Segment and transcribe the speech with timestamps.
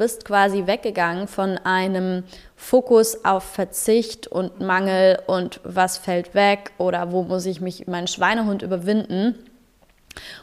[0.00, 2.24] bist quasi weggegangen von einem
[2.56, 8.06] Fokus auf Verzicht und Mangel und was fällt weg oder wo muss ich mich meinen
[8.06, 9.34] Schweinehund überwinden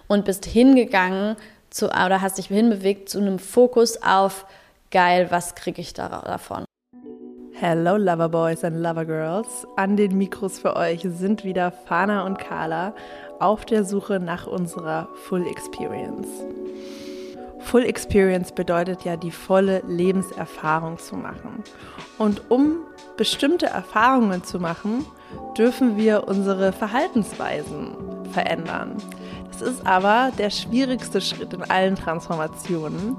[0.08, 1.38] und bist hingegangen
[1.72, 4.46] zu, oder hast dich hinbewegt zu einem Fokus auf
[4.92, 6.64] geil, was kriege ich da, davon.
[7.54, 9.66] Hello Loverboys and Lovergirls.
[9.76, 12.94] An den Mikros für euch sind wieder Fana und Carla
[13.40, 16.28] auf der Suche nach unserer Full Experience.
[17.68, 21.66] Full Experience bedeutet ja die volle Lebenserfahrung zu machen.
[22.18, 22.78] Und um
[23.18, 25.06] bestimmte Erfahrungen zu machen,
[25.58, 27.90] dürfen wir unsere Verhaltensweisen
[28.32, 28.96] verändern.
[29.52, 33.18] Das ist aber der schwierigste Schritt in allen Transformationen.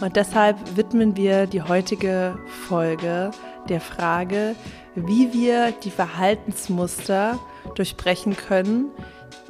[0.00, 2.38] Und deshalb widmen wir die heutige
[2.68, 3.32] Folge
[3.68, 4.56] der Frage,
[4.94, 7.38] wie wir die Verhaltensmuster
[7.74, 8.86] durchbrechen können,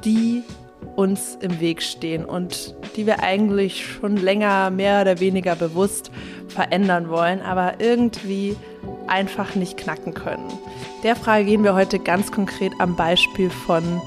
[0.03, 0.43] die
[0.95, 6.11] uns im Weg stehen und die wir eigentlich schon länger mehr oder weniger bewusst
[6.47, 8.55] verändern wollen, aber irgendwie
[9.07, 10.51] einfach nicht knacken können.
[11.03, 14.01] Der Frage gehen wir heute ganz konkret am Beispiel von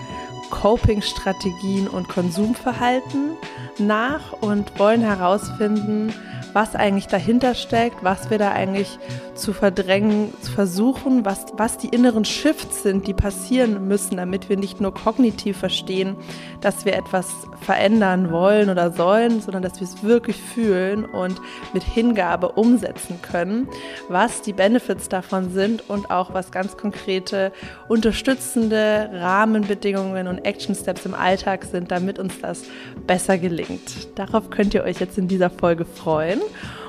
[0.51, 3.37] Coping-Strategien und Konsumverhalten
[3.79, 6.13] nach und wollen herausfinden,
[6.53, 8.99] was eigentlich dahinter steckt, was wir da eigentlich
[9.35, 14.57] zu verdrängen zu versuchen, was, was die inneren Shifts sind, die passieren müssen, damit wir
[14.57, 16.17] nicht nur kognitiv verstehen,
[16.61, 17.29] dass wir etwas
[17.61, 21.41] verändern wollen oder sollen, sondern dass wir es wirklich fühlen und
[21.73, 23.69] mit Hingabe umsetzen können,
[24.09, 27.53] was die Benefits davon sind und auch was ganz konkrete
[27.89, 32.65] unterstützende Rahmenbedingungen und Action Steps im Alltag sind, damit uns das
[33.07, 34.09] besser gelingt.
[34.17, 36.41] Darauf könnt ihr euch jetzt in dieser Folge freuen.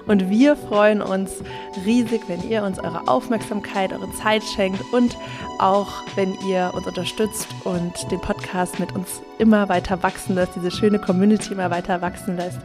[0.07, 1.41] Und wir freuen uns
[1.85, 5.17] riesig, wenn ihr uns eure Aufmerksamkeit, eure Zeit schenkt und
[5.59, 10.69] auch wenn ihr uns unterstützt und den Podcast mit uns immer weiter wachsen lässt, diese
[10.69, 12.59] schöne Community immer weiter wachsen lässt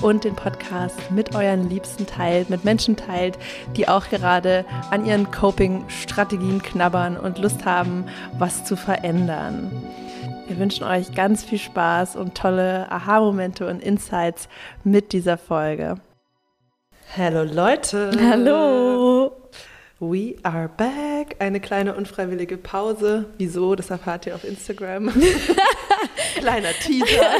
[0.00, 3.38] und den Podcast mit euren Liebsten teilt, mit Menschen teilt,
[3.76, 8.06] die auch gerade an ihren Coping-Strategien knabbern und Lust haben,
[8.38, 9.70] was zu verändern.
[10.46, 14.48] Wir wünschen euch ganz viel Spaß und tolle Aha-Momente und Insights
[14.84, 15.96] mit dieser Folge.
[17.14, 18.10] Hallo Leute.
[18.20, 18.95] Hallo.
[19.98, 21.36] We are back.
[21.38, 23.24] Eine kleine unfreiwillige Pause.
[23.38, 23.74] Wieso?
[23.74, 25.10] Das erfahrt ihr auf Instagram.
[26.36, 27.30] Kleiner Teaser.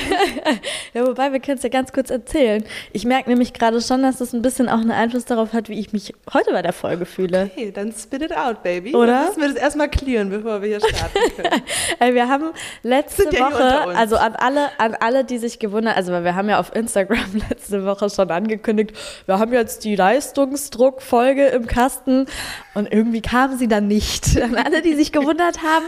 [0.94, 2.64] ja, wobei wir können es ja ganz kurz erzählen.
[2.94, 5.78] Ich merke nämlich gerade schon, dass das ein bisschen auch einen Einfluss darauf hat, wie
[5.78, 7.50] ich mich heute bei der Folge fühle.
[7.52, 8.94] Okay, dann spit it out, baby.
[8.94, 9.06] Oder?
[9.06, 11.18] Dann müssen wir das erstmal clearen, bevor wir hier starten
[11.98, 12.14] können.
[12.14, 12.52] wir haben
[12.82, 16.58] letzte ja Woche, also an alle, an alle, die sich gewundert, also wir haben ja
[16.58, 17.18] auf Instagram
[17.50, 18.96] letzte Woche schon angekündigt,
[19.26, 22.26] wir haben jetzt die Leistungsdruckfolge im Kasten.
[22.74, 24.40] Und irgendwie kam sie dann nicht.
[24.42, 25.86] An alle, die sich gewundert haben,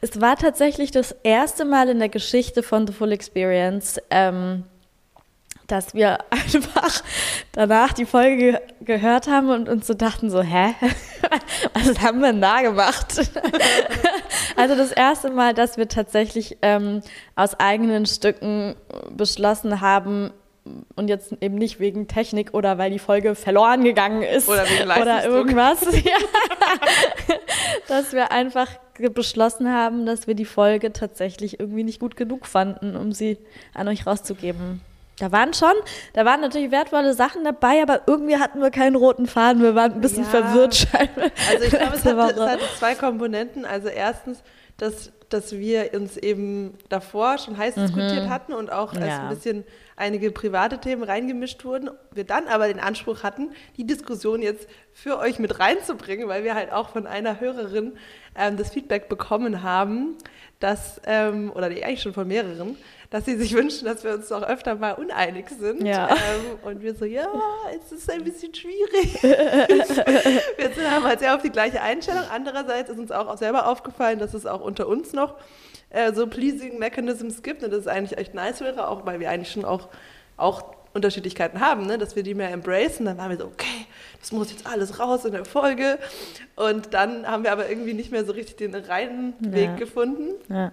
[0.00, 4.64] es war tatsächlich das erste Mal in der Geschichte von The Full Experience, ähm,
[5.66, 7.02] dass wir einfach
[7.52, 10.74] danach die Folge ge gehört haben und uns so dachten so, hä?
[11.74, 13.20] Was haben wir denn da gemacht?
[14.56, 17.02] also das erste Mal, dass wir tatsächlich ähm,
[17.36, 18.74] aus eigenen Stücken
[19.10, 20.32] beschlossen haben,
[20.96, 24.90] und jetzt eben nicht wegen Technik oder weil die Folge verloren gegangen ist oder, wegen
[25.02, 27.36] oder irgendwas, ja,
[27.88, 28.68] dass wir einfach
[29.14, 33.38] beschlossen haben, dass wir die Folge tatsächlich irgendwie nicht gut genug fanden, um sie
[33.72, 34.82] an euch rauszugeben.
[35.20, 35.74] Da waren schon,
[36.14, 39.62] da waren natürlich wertvolle Sachen dabei, aber irgendwie hatten wir keinen roten Faden.
[39.62, 40.30] Wir waren ein bisschen ja.
[40.30, 40.86] verwirrt.
[41.50, 43.66] Also ich glaube, es hatte, es hatte zwei Komponenten.
[43.66, 44.42] Also erstens,
[44.78, 47.82] dass, dass wir uns eben davor schon heiß mhm.
[47.82, 49.24] diskutiert hatten und auch ja.
[49.24, 49.64] ein bisschen
[50.00, 51.90] einige private Themen reingemischt wurden.
[52.12, 56.54] Wir dann aber den Anspruch hatten, die Diskussion jetzt für euch mit reinzubringen, weil wir
[56.54, 57.92] halt auch von einer Hörerin
[58.34, 60.16] ähm, das Feedback bekommen haben,
[60.58, 62.76] dass, ähm, oder eigentlich schon von mehreren,
[63.10, 65.84] dass sie sich wünschen, dass wir uns auch öfter mal uneinig sind.
[65.84, 66.10] Ja.
[66.10, 66.16] Ähm,
[66.62, 67.28] und wir so, ja,
[67.76, 69.20] es ist ein bisschen schwierig.
[69.22, 72.22] wir sind, haben halt sehr auf die gleiche Einstellung.
[72.32, 75.34] Andererseits ist uns auch selber aufgefallen, dass es auch unter uns noch
[75.90, 77.64] äh, so Pleasing Mechanisms gibt.
[77.64, 79.88] Und das ist eigentlich echt nice wäre, auch weil wir eigentlich schon auch,
[80.36, 80.62] auch
[80.94, 81.98] Unterschiedlichkeiten haben, ne?
[81.98, 83.06] dass wir die mehr embracen.
[83.06, 83.86] Dann waren wir so, okay,
[84.20, 85.98] das muss jetzt alles raus in der Folge.
[86.54, 89.52] Und dann haben wir aber irgendwie nicht mehr so richtig den reinen ja.
[89.52, 90.34] Weg gefunden.
[90.48, 90.70] Ja.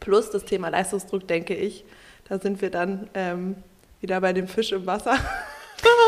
[0.00, 1.84] Plus das Thema Leistungsdruck, denke ich.
[2.28, 3.56] Da sind wir dann ähm,
[4.00, 5.16] wieder bei dem Fisch im Wasser.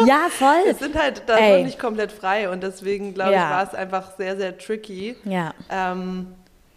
[0.06, 0.65] Ja, voll.
[0.65, 3.44] Wir sind halt da noch nicht komplett frei und deswegen, glaube ja.
[3.44, 5.17] ich, war es einfach sehr, sehr tricky.
[5.25, 5.55] Ja.
[5.71, 6.29] Ähm,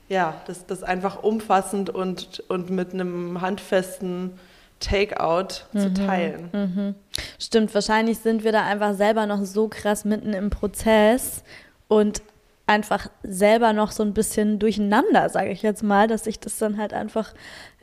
[0.08, 4.40] ja, das, das einfach umfassend und, und mit einem handfesten
[4.80, 5.80] Takeout mhm.
[5.80, 6.50] zu teilen.
[6.52, 6.96] Mhm.
[7.40, 11.44] Stimmt, wahrscheinlich sind wir da einfach selber noch so krass mitten im Prozess
[11.88, 12.22] und
[12.68, 16.78] einfach selber noch so ein bisschen durcheinander, sage ich jetzt mal, dass sich das dann
[16.78, 17.34] halt einfach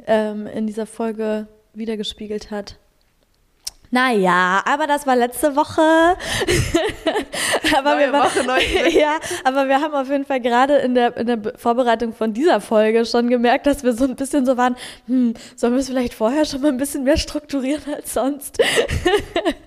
[0.07, 2.79] ähm, in dieser Folge wiedergespiegelt hat.
[3.95, 5.83] Naja, aber das war letzte Woche.
[7.77, 11.27] aber, wir, Woche, neue ja, aber wir haben auf jeden Fall gerade in der, in
[11.27, 14.77] der Vorbereitung von dieser Folge schon gemerkt, dass wir so ein bisschen so waren,
[15.09, 18.63] hm, sollen wir es vielleicht vorher schon mal ein bisschen mehr strukturieren als sonst?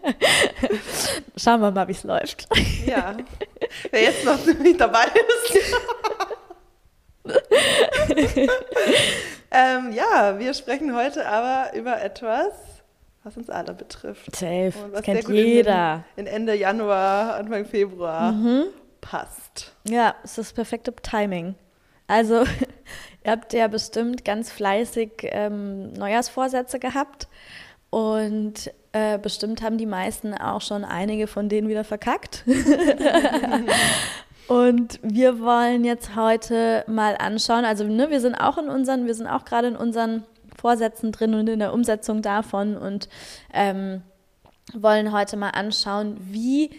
[1.37, 2.47] Schauen wir mal, wie es läuft.
[2.85, 3.15] Ja,
[3.91, 5.65] wer jetzt noch nicht dabei ist.
[9.51, 12.53] ähm, ja, wir sprechen heute aber über etwas,
[13.23, 14.35] was uns alle betrifft.
[14.35, 14.73] Safe.
[14.83, 16.03] Und was kennt jeder.
[16.15, 18.65] In, in, Ende Januar, Anfang Februar mhm.
[19.01, 19.73] passt.
[19.87, 21.55] Ja, es ist das perfekte Timing.
[22.07, 22.43] Also,
[23.23, 27.27] ihr habt ja bestimmt ganz fleißig ähm, Neujahrsvorsätze gehabt
[27.89, 32.45] und äh, bestimmt haben die meisten auch schon einige von denen wieder verkackt.
[34.47, 39.13] Und wir wollen jetzt heute mal anschauen, also ne, wir sind auch in unseren, wir
[39.13, 40.23] sind auch gerade in unseren
[40.57, 43.09] Vorsätzen drin und in der Umsetzung davon und
[43.53, 44.01] ähm,
[44.73, 46.69] wollen heute mal anschauen, wie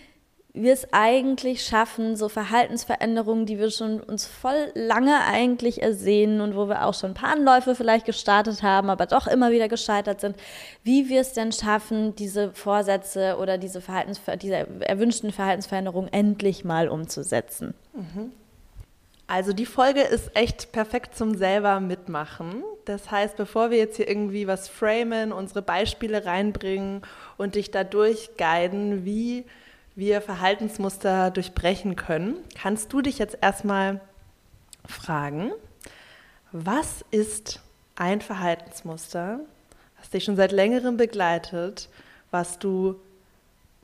[0.57, 6.57] wir es eigentlich schaffen, so Verhaltensveränderungen, die wir schon uns voll lange eigentlich ersehen und
[6.57, 10.21] wo wir auch schon ein paar Anläufe vielleicht gestartet haben, aber doch immer wieder gescheitert
[10.21, 10.35] sind,
[10.83, 16.89] wie wir es denn schaffen, diese Vorsätze oder diese, Verhaltens diese erwünschten Verhaltensveränderungen endlich mal
[16.89, 17.75] umzusetzen.
[17.93, 18.33] Mhm.
[19.29, 22.63] Also die Folge ist echt perfekt zum selber mitmachen.
[22.85, 27.03] Das heißt, bevor wir jetzt hier irgendwie was framen, unsere Beispiele reinbringen
[27.37, 29.45] und dich dadurch guiden, wie
[29.97, 34.01] wir Verhaltensmuster durchbrechen können, kannst du dich jetzt erstmal
[34.87, 35.53] fragen,
[36.53, 37.61] was ist
[37.97, 39.41] ein Verhaltensmuster,
[39.99, 41.89] was dich schon seit längerem begleitet,
[42.31, 43.01] was du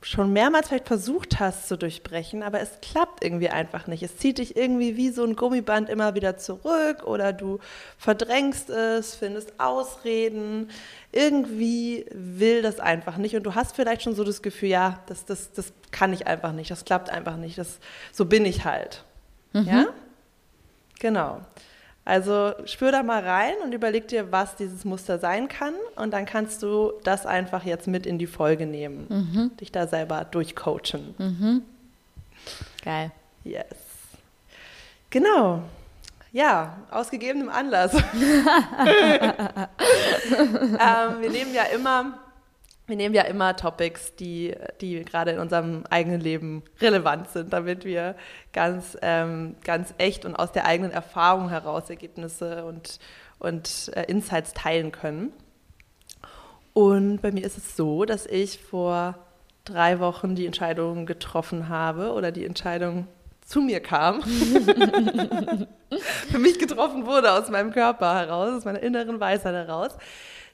[0.03, 4.03] schon mehrmals vielleicht versucht hast zu durchbrechen, aber es klappt irgendwie einfach nicht.
[4.03, 7.59] Es zieht dich irgendwie wie so ein Gummiband immer wieder zurück oder du
[7.97, 10.69] verdrängst es, findest Ausreden.
[11.11, 15.25] Irgendwie will das einfach nicht und du hast vielleicht schon so das Gefühl, ja, das,
[15.25, 17.79] das, das kann ich einfach nicht, das klappt einfach nicht, das,
[18.11, 19.03] so bin ich halt.
[19.53, 19.67] Mhm.
[19.67, 19.85] Ja?
[20.99, 21.41] Genau.
[22.05, 25.73] Also spür da mal rein und überleg dir, was dieses Muster sein kann.
[25.95, 29.05] Und dann kannst du das einfach jetzt mit in die Folge nehmen.
[29.09, 29.57] Mhm.
[29.57, 31.15] Dich da selber durchcoachen.
[31.17, 31.61] Mhm.
[32.83, 33.11] Geil.
[33.45, 33.63] Yes.
[35.09, 35.63] Genau.
[36.33, 37.93] Ja, aus gegebenem Anlass.
[37.93, 38.01] ähm,
[41.21, 42.17] wir nehmen ja immer
[42.85, 47.85] wir nehmen ja immer Topics, die, die gerade in unserem eigenen Leben relevant sind, damit
[47.85, 48.15] wir
[48.51, 52.99] ganz, ähm, ganz echt und aus der eigenen Erfahrung heraus Ergebnisse und,
[53.39, 55.31] und äh, Insights teilen können.
[56.73, 59.15] Und bei mir ist es so, dass ich vor
[59.63, 63.07] drei Wochen die Entscheidung getroffen habe oder die Entscheidung
[63.45, 64.21] zu mir kam,
[66.31, 69.91] für mich getroffen wurde aus meinem Körper heraus, aus meiner inneren Weisheit heraus,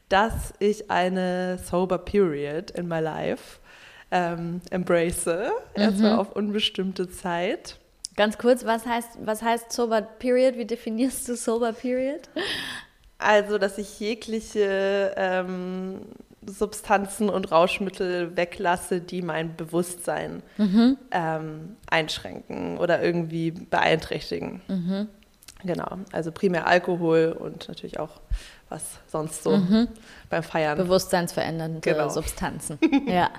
[0.10, 3.60] dass ich eine sober period in my life
[4.12, 5.52] ähm, embrace, mhm.
[5.76, 7.78] erstmal auf unbestimmte Zeit.
[8.16, 10.58] Ganz kurz, was heißt, was heißt sober period?
[10.58, 12.22] Wie definierst du sober period?
[13.18, 16.02] Also, dass ich jegliche ähm,
[16.46, 20.98] Substanzen und Rauschmittel weglasse, die mein Bewusstsein mhm.
[21.12, 24.62] ähm, einschränken oder irgendwie beeinträchtigen.
[24.68, 25.08] Mhm.
[25.64, 28.22] Genau, also primär Alkohol und natürlich auch
[28.70, 29.88] was sonst so mhm.
[30.30, 30.78] beim Feiern.
[30.78, 32.10] Bewusstseinsverändernde genau.
[32.10, 32.80] Substanzen.
[33.08, 33.30] ja,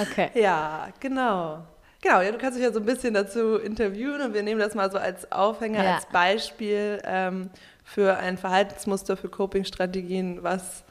[0.00, 0.30] okay.
[0.34, 1.64] Ja, genau.
[2.02, 4.74] Genau, ja, du kannst dich ja so ein bisschen dazu interviewen und wir nehmen das
[4.74, 5.94] mal so als Aufhänger, ja.
[5.96, 7.50] als Beispiel ähm,
[7.84, 10.84] für ein Verhaltensmuster für Coping-Strategien, was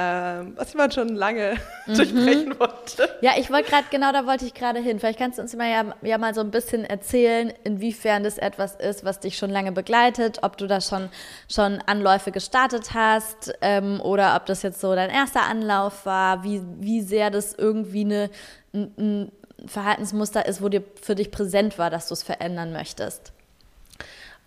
[0.00, 1.94] ähm, was man schon lange mhm.
[1.94, 3.08] durchbrechen wollte.
[3.20, 5.00] Ja, ich wollte gerade, genau da wollte ich gerade hin.
[5.00, 8.76] Vielleicht kannst du uns mal ja, ja, mal so ein bisschen erzählen, inwiefern das etwas
[8.76, 11.08] ist, was dich schon lange begleitet, ob du da schon,
[11.50, 16.62] schon Anläufe gestartet hast ähm, oder ob das jetzt so dein erster Anlauf war, wie,
[16.78, 18.30] wie sehr das irgendwie eine,
[18.72, 19.32] ein, ein
[19.66, 23.32] Verhaltensmuster ist, wo dir für dich präsent war, dass du es verändern möchtest.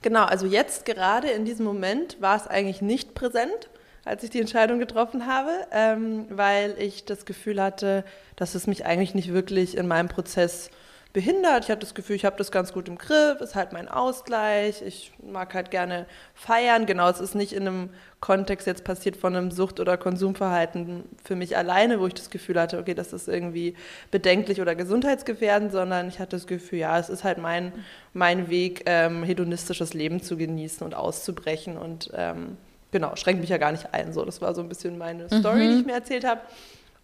[0.01, 3.69] Genau, also jetzt gerade in diesem Moment war es eigentlich nicht präsent
[4.05, 8.03] als ich die Entscheidung getroffen habe, ähm, weil ich das Gefühl hatte,
[8.35, 10.69] dass es mich eigentlich nicht wirklich in meinem Prozess
[11.13, 11.65] behindert.
[11.65, 14.81] Ich hatte das Gefühl, ich habe das ganz gut im Griff, ist halt mein Ausgleich.
[14.81, 16.85] Ich mag halt gerne feiern.
[16.85, 17.89] Genau, es ist nicht in einem
[18.21, 22.59] Kontext jetzt passiert von einem Sucht- oder Konsumverhalten für mich alleine, wo ich das Gefühl
[22.59, 23.75] hatte, okay, das ist irgendwie
[24.09, 27.73] bedenklich oder gesundheitsgefährdend, sondern ich hatte das Gefühl, ja, es ist halt mein,
[28.13, 32.57] mein Weg, ähm, hedonistisches Leben zu genießen und auszubrechen und ähm,
[32.91, 34.13] genau, schränkt mich ja gar nicht ein.
[34.13, 35.71] So, das war so ein bisschen meine Story, mhm.
[35.71, 36.41] die ich mir erzählt habe.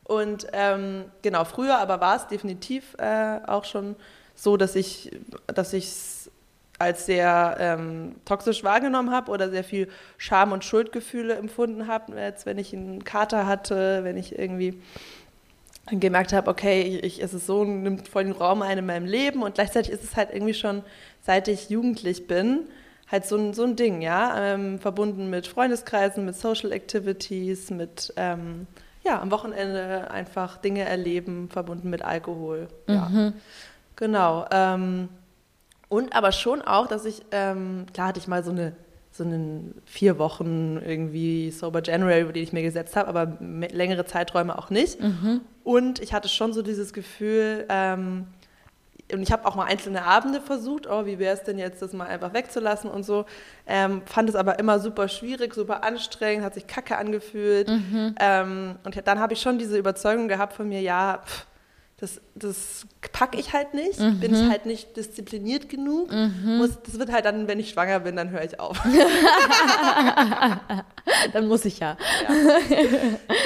[0.03, 3.95] Und ähm, genau, früher aber war es definitiv äh, auch schon
[4.35, 5.11] so, dass ich
[5.47, 6.31] dass es
[6.79, 12.45] als sehr ähm, toxisch wahrgenommen habe oder sehr viel Scham und Schuldgefühle empfunden habe, als
[12.45, 14.79] wenn ich einen Kater hatte, wenn ich irgendwie
[15.89, 19.05] gemerkt habe, okay, ich, ich, es ist so, nimmt voll den Raum ein in meinem
[19.05, 20.83] Leben und gleichzeitig ist es halt irgendwie schon,
[21.25, 22.67] seit ich jugendlich bin,
[23.09, 28.13] halt so ein, so ein Ding, ja, ähm, verbunden mit Freundeskreisen, mit Social Activities, mit,
[28.17, 28.67] ähm,
[29.03, 33.09] ja, am Wochenende einfach Dinge erleben, verbunden mit Alkohol, ja.
[33.09, 33.33] Mhm.
[33.95, 34.45] Genau.
[34.51, 35.09] Ähm,
[35.89, 38.73] und aber schon auch, dass ich, ähm, klar hatte ich mal so eine
[39.17, 44.57] so einen vier Wochen irgendwie Sober January, den ich mir gesetzt habe, aber längere Zeiträume
[44.57, 45.01] auch nicht.
[45.01, 45.41] Mhm.
[45.63, 48.27] Und ich hatte schon so dieses Gefühl, ähm,
[49.11, 51.93] und ich habe auch mal einzelne Abende versucht, oh, wie wäre es denn jetzt, das
[51.93, 53.25] mal einfach wegzulassen und so.
[53.65, 57.69] Ähm, fand es aber immer super schwierig, super anstrengend, hat sich kacke angefühlt.
[57.69, 58.15] Mhm.
[58.19, 61.45] Ähm, und dann habe ich schon diese Überzeugung gehabt von mir, ja, pff,
[61.99, 64.19] das, das packe ich halt nicht, mhm.
[64.19, 66.11] bin ich halt nicht diszipliniert genug.
[66.11, 66.57] Mhm.
[66.57, 68.79] Muss, das wird halt dann, wenn ich schwanger bin, dann höre ich auf.
[71.33, 71.97] dann muss ich ja.
[72.29, 72.35] ja.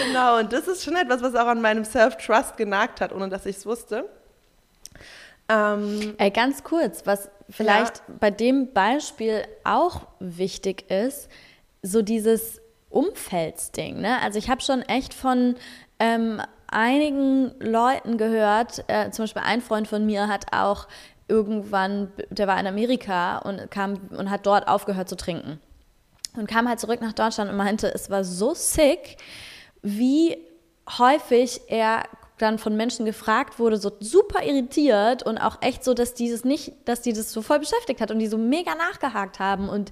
[0.07, 3.45] Genau, und das ist schon etwas, was auch an meinem Self-Trust genagt hat, ohne dass
[3.45, 4.09] ich es wusste.
[5.51, 8.15] Ähm, Ey, ganz kurz, was vielleicht ja.
[8.19, 11.29] bei dem Beispiel auch wichtig ist,
[11.81, 13.99] so dieses Umfeldsding.
[13.99, 14.21] Ne?
[14.21, 15.55] Also ich habe schon echt von
[15.99, 20.87] ähm, einigen Leuten gehört, äh, zum Beispiel ein Freund von mir hat auch
[21.27, 25.59] irgendwann, der war in Amerika und kam und hat dort aufgehört zu trinken.
[26.37, 29.17] Und kam halt zurück nach Deutschland und meinte, es war so sick,
[29.81, 30.37] wie
[30.97, 32.03] häufig er
[32.41, 36.73] dann von Menschen gefragt wurde, so super irritiert und auch echt so, dass dieses nicht,
[36.85, 39.91] dass die das so voll beschäftigt hat und die so mega nachgehakt haben und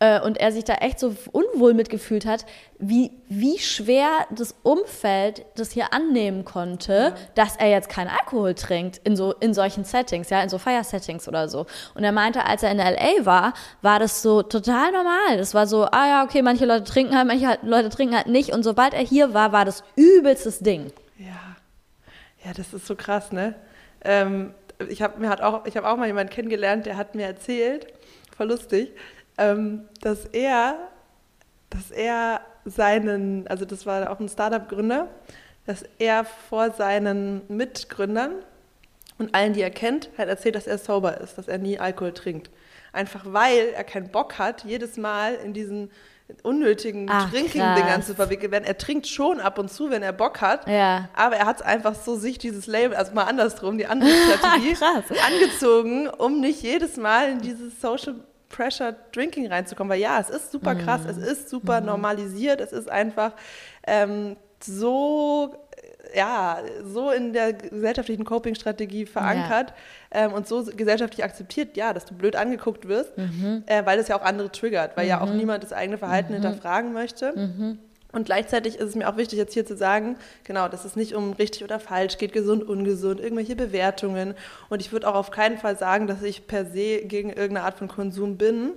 [0.00, 2.46] äh, und er sich da echt so unwohl mitgefühlt hat,
[2.78, 7.14] wie, wie schwer das Umfeld das hier annehmen konnte, ja.
[7.34, 11.28] dass er jetzt keinen Alkohol trinkt in so in solchen Settings, ja, in so Fire-Settings
[11.28, 11.66] oder so.
[11.94, 15.36] Und er meinte, als er in LA war, war das so total normal.
[15.36, 18.52] Das war so, ah ja, okay, manche Leute trinken halt, manche Leute trinken halt nicht.
[18.52, 20.90] Und sobald er hier war, war das übelstes Ding.
[22.44, 23.54] Ja, das ist so krass, ne?
[24.02, 24.54] Ähm,
[24.88, 27.86] ich habe hat auch, ich auch mal jemanden kennengelernt, der hat mir erzählt,
[28.34, 28.92] voll lustig,
[29.36, 30.88] ähm, dass er,
[31.68, 35.08] dass er seinen, also das war auch ein Startup-Gründer,
[35.66, 38.36] dass er vor seinen Mitgründern
[39.18, 42.12] und allen, die er kennt, halt erzählt, dass er sober ist, dass er nie Alkohol
[42.12, 42.50] trinkt.
[42.92, 45.90] Einfach weil er keinen Bock hat, jedes Mal in diesen
[46.42, 48.64] unnötigen Drinking-Dingern zu verwickeln werden.
[48.64, 51.08] Er trinkt schon ab und zu, wenn er Bock hat, ja.
[51.14, 54.76] aber er hat es einfach so sich dieses Label, also mal andersrum, die andere Strategie,
[55.26, 58.16] angezogen, um nicht jedes Mal in dieses Social
[58.48, 61.10] Pressure Drinking reinzukommen, weil ja, es ist super krass, mhm.
[61.10, 61.86] es ist super mhm.
[61.86, 63.32] normalisiert, es ist einfach
[63.86, 65.54] ähm, so
[66.14, 69.72] ja, so in der gesellschaftlichen Coping-Strategie verankert
[70.12, 70.26] ja.
[70.26, 73.62] ähm, und so gesellschaftlich akzeptiert, ja, dass du blöd angeguckt wirst, mhm.
[73.66, 75.36] äh, weil das ja auch andere triggert, weil ja auch mhm.
[75.36, 76.42] niemand das eigene Verhalten mhm.
[76.42, 77.32] hinterfragen möchte.
[77.36, 77.78] Mhm.
[78.12, 81.14] Und gleichzeitig ist es mir auch wichtig, jetzt hier zu sagen, genau, dass es nicht
[81.14, 84.34] um richtig oder falsch geht, gesund, ungesund, irgendwelche Bewertungen.
[84.68, 87.78] Und ich würde auch auf keinen Fall sagen, dass ich per se gegen irgendeine Art
[87.78, 88.72] von Konsum bin.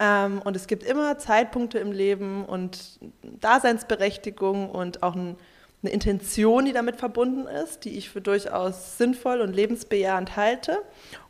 [0.00, 5.36] Ähm, und es gibt immer Zeitpunkte im Leben und Daseinsberechtigung und auch ein,
[5.82, 10.78] eine Intention, die damit verbunden ist, die ich für durchaus sinnvoll und lebensbejahend halte.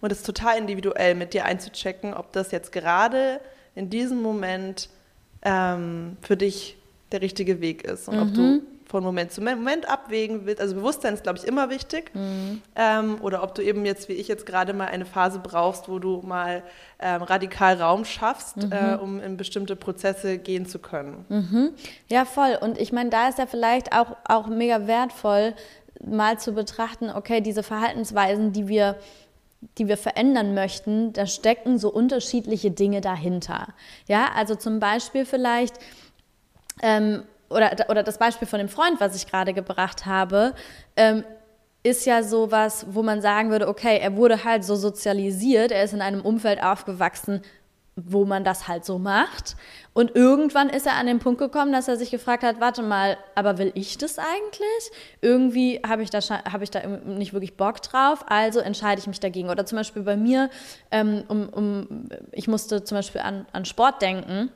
[0.00, 3.40] Und es ist total individuell mit dir einzuchecken, ob das jetzt gerade
[3.74, 4.90] in diesem Moment
[5.42, 6.76] ähm, für dich
[7.12, 8.22] der richtige Weg ist und mhm.
[8.22, 8.62] ob du mhm.
[8.92, 10.60] Von Moment zu Moment abwägen willst.
[10.60, 12.14] Also Bewusstsein ist, glaube ich, immer wichtig.
[12.14, 12.60] Mhm.
[12.76, 15.98] Ähm, oder ob du eben jetzt, wie ich jetzt gerade mal eine Phase brauchst, wo
[15.98, 16.62] du mal
[17.00, 18.70] ähm, radikal Raum schaffst, mhm.
[18.70, 21.24] äh, um in bestimmte Prozesse gehen zu können.
[21.30, 21.70] Mhm.
[22.08, 22.58] Ja, voll.
[22.60, 25.54] Und ich meine, da ist ja vielleicht auch, auch mega wertvoll,
[26.04, 28.96] mal zu betrachten, okay, diese Verhaltensweisen, die wir
[29.78, 33.68] die wir verändern möchten, da stecken so unterschiedliche Dinge dahinter.
[34.08, 35.76] Ja, also zum Beispiel vielleicht
[36.82, 37.22] ähm,
[37.52, 40.54] oder, oder das Beispiel von dem Freund, was ich gerade gebracht habe,
[40.96, 41.24] ähm,
[41.82, 45.92] ist ja sowas, wo man sagen würde, okay, er wurde halt so sozialisiert, er ist
[45.92, 47.42] in einem Umfeld aufgewachsen,
[47.96, 49.56] wo man das halt so macht.
[49.92, 53.18] Und irgendwann ist er an den Punkt gekommen, dass er sich gefragt hat, warte mal,
[53.34, 54.90] aber will ich das eigentlich?
[55.20, 59.20] Irgendwie habe ich, da, hab ich da nicht wirklich Bock drauf, also entscheide ich mich
[59.20, 59.50] dagegen.
[59.50, 60.48] Oder zum Beispiel bei mir,
[60.90, 64.50] ähm, um, um, ich musste zum Beispiel an, an Sport denken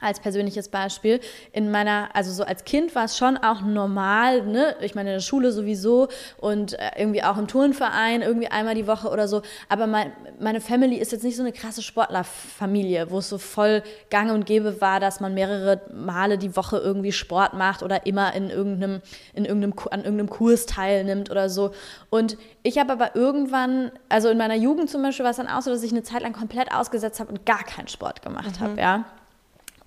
[0.00, 1.20] als persönliches Beispiel.
[1.52, 4.76] In meiner, also so als Kind war es schon auch normal, ne?
[4.80, 8.86] Ich meine, in der Schule sowieso und äh, irgendwie auch im Turnverein, irgendwie einmal die
[8.86, 9.42] Woche oder so.
[9.68, 13.82] Aber mein, meine Family ist jetzt nicht so eine krasse Sportlerfamilie, wo es so voll
[14.10, 18.34] gang und gäbe war, dass man mehrere Male die Woche irgendwie Sport macht oder immer
[18.34, 19.00] in irgendeinem,
[19.34, 21.72] in irgendeinem, an irgendeinem Kurs teilnimmt oder so.
[22.10, 25.62] Und ich habe aber irgendwann, also in meiner Jugend zum Beispiel war es dann auch
[25.62, 28.64] so, dass ich eine Zeit lang komplett ausgesetzt habe und gar keinen Sport gemacht mhm.
[28.64, 29.04] habe, ja.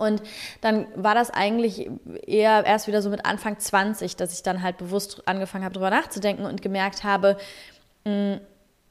[0.02, 0.24] Und
[0.62, 1.88] dann war das eigentlich
[2.26, 5.92] eher erst wieder so mit Anfang 20, dass ich dann halt bewusst angefangen habe, darüber
[5.92, 7.38] nachzudenken und gemerkt habe,
[8.06, 8.42] mh, mm,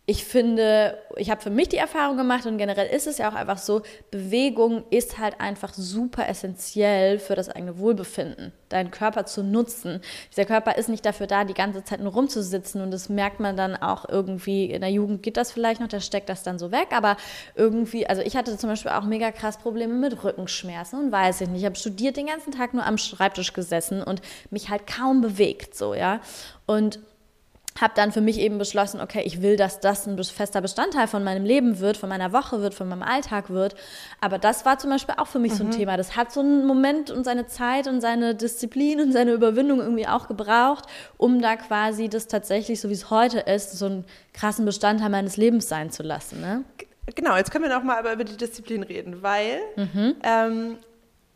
[0.07, 3.35] ich finde, ich habe für mich die Erfahrung gemacht und generell ist es ja auch
[3.35, 9.45] einfach so, Bewegung ist halt einfach super essentiell für das eigene Wohlbefinden, deinen Körper zu
[9.45, 10.01] nutzen.
[10.33, 13.57] Dieser Körper ist nicht dafür da, die ganze Zeit nur rumzusitzen und das merkt man
[13.57, 16.73] dann auch irgendwie, in der Jugend geht das vielleicht noch, da steckt das dann so
[16.73, 17.17] weg, aber
[17.55, 21.49] irgendwie, also ich hatte zum Beispiel auch mega krass Probleme mit Rückenschmerzen und weiß ich
[21.49, 25.21] nicht, ich habe studiert den ganzen Tag nur am Schreibtisch gesessen und mich halt kaum
[25.21, 26.21] bewegt, so, ja,
[26.67, 26.99] und
[27.81, 31.25] habe dann für mich eben beschlossen, okay, ich will, dass das ein fester Bestandteil von
[31.25, 33.75] meinem Leben wird, von meiner Woche wird, von meinem Alltag wird.
[34.21, 35.57] Aber das war zum Beispiel auch für mich mhm.
[35.57, 35.73] so ein mhm.
[35.73, 35.97] Thema.
[35.97, 40.07] Das hat so einen Moment und seine Zeit und seine Disziplin und seine Überwindung irgendwie
[40.07, 40.85] auch gebraucht,
[41.17, 45.37] um da quasi das tatsächlich, so wie es heute ist, so einen krassen Bestandteil meines
[45.37, 46.41] Lebens sein zu lassen.
[46.41, 46.65] Ne?
[47.15, 50.17] Genau, jetzt können wir noch mal aber über die Disziplin reden, weil mhm.
[50.23, 50.77] ähm,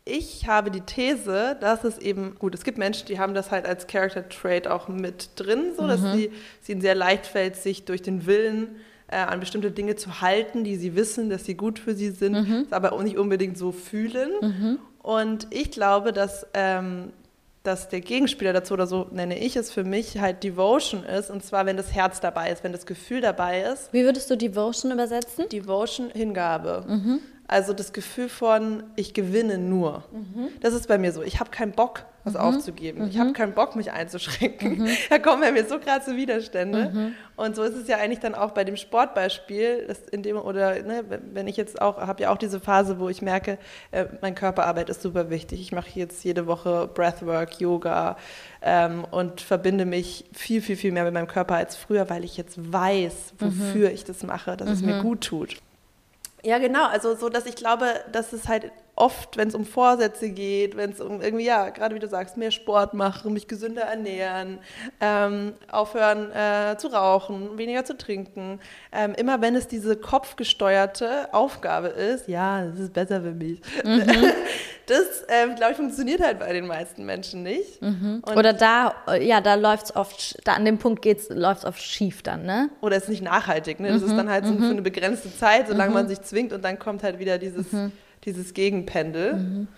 [0.05, 3.67] ich habe die These, dass es eben, gut, es gibt Menschen, die haben das halt
[3.67, 5.89] als Character Trait auch mit drin, so mhm.
[5.89, 6.31] dass sie,
[6.63, 8.77] es ihnen sehr leicht fällt, sich durch den Willen
[9.09, 12.33] äh, an bestimmte Dinge zu halten, die sie wissen, dass sie gut für sie sind,
[12.33, 12.67] mhm.
[12.71, 14.31] aber auch nicht unbedingt so fühlen.
[14.43, 14.79] Mhm.
[15.03, 17.13] Und ich glaube, dass, ähm,
[17.63, 21.31] dass der Gegenspieler dazu, oder so nenne ich es für mich, halt Devotion ist.
[21.31, 23.91] Und zwar, wenn das Herz dabei ist, wenn das Gefühl dabei ist.
[23.93, 25.49] Wie würdest du Devotion übersetzen?
[25.49, 26.85] Devotion, Hingabe.
[26.87, 27.21] Mhm.
[27.47, 30.05] Also das Gefühl von, ich gewinne nur.
[30.13, 30.49] Mhm.
[30.61, 31.23] Das ist bei mir so.
[31.23, 32.41] Ich habe keinen Bock, was mhm.
[32.41, 33.03] aufzugeben.
[33.03, 33.09] Mhm.
[33.11, 34.79] Ich habe keinen Bock, mich einzuschränken.
[34.79, 34.89] Mhm.
[35.11, 36.91] Da kommen bei mir so krasse Widerstände.
[36.91, 37.15] Mhm.
[37.37, 40.83] Und so ist es ja eigentlich dann auch bei dem Sportbeispiel, dass in dem, oder
[40.83, 43.59] ne, wenn ich jetzt auch, habe ja auch diese Phase, wo ich merke,
[43.91, 45.61] äh, mein Körperarbeit ist super wichtig.
[45.61, 48.17] Ich mache jetzt jede Woche Breathwork, Yoga
[48.63, 52.39] ähm, und verbinde mich viel, viel, viel mehr mit meinem Körper als früher, weil ich
[52.39, 55.59] jetzt weiß, wofür ich das mache, dass es mir gut tut.
[56.45, 56.87] Ja, genau.
[56.89, 60.91] Also so, dass ich glaube, dass es halt oft, wenn es um Vorsätze geht, wenn
[60.91, 64.59] es um irgendwie, ja, gerade wie du sagst, mehr Sport machen, mich gesünder ernähren,
[65.01, 68.61] ähm, aufhören äh, zu rauchen, weniger zu trinken,
[68.93, 73.61] ähm, immer wenn es diese kopfgesteuerte Aufgabe ist, ja, das ist besser für mich.
[73.85, 74.05] Mhm.
[74.87, 77.81] Das, ähm, glaube ich, funktioniert halt bei den meisten Menschen nicht.
[77.81, 78.23] Mhm.
[78.37, 82.23] Oder da, ja, da läuft es oft, da an dem Punkt läuft es oft schief
[82.23, 82.69] dann, ne?
[82.83, 83.89] Oder es ist nicht nachhaltig, ne?
[83.89, 84.19] Das ist mhm.
[84.19, 84.71] dann halt so für mhm.
[84.73, 87.67] eine begrenzte Zeit, solange man sich zwingt und dann kommt halt wieder dieses
[88.25, 89.35] dieses Gegenpendel.
[89.35, 89.69] Mhm.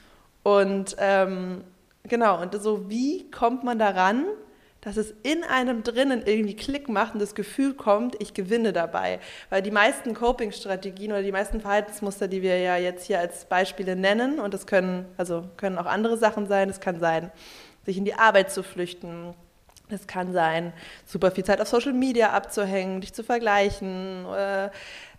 [0.42, 1.64] Und ähm,
[2.04, 4.24] genau, und so, wie kommt man daran,
[4.86, 9.18] dass es in einem drinnen irgendwie Klick macht und das Gefühl kommt, ich gewinne dabei.
[9.50, 13.96] Weil die meisten Coping-Strategien oder die meisten Verhaltensmuster, die wir ja jetzt hier als Beispiele
[13.96, 17.32] nennen, und das können, also können auch andere Sachen sein, es kann sein,
[17.84, 19.34] sich in die Arbeit zu flüchten,
[19.88, 20.72] es kann sein,
[21.04, 24.26] super viel Zeit auf Social Media abzuhängen, dich zu vergleichen.
[24.34, 24.70] Äh,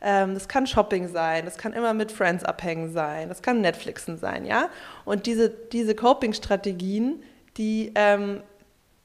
[0.02, 4.18] ähm, das kann Shopping sein, das kann immer mit Friends abhängen sein, das kann Netflixen
[4.18, 4.70] sein, ja.
[5.06, 7.24] Und diese, diese Coping-Strategien,
[7.58, 8.42] die, ähm,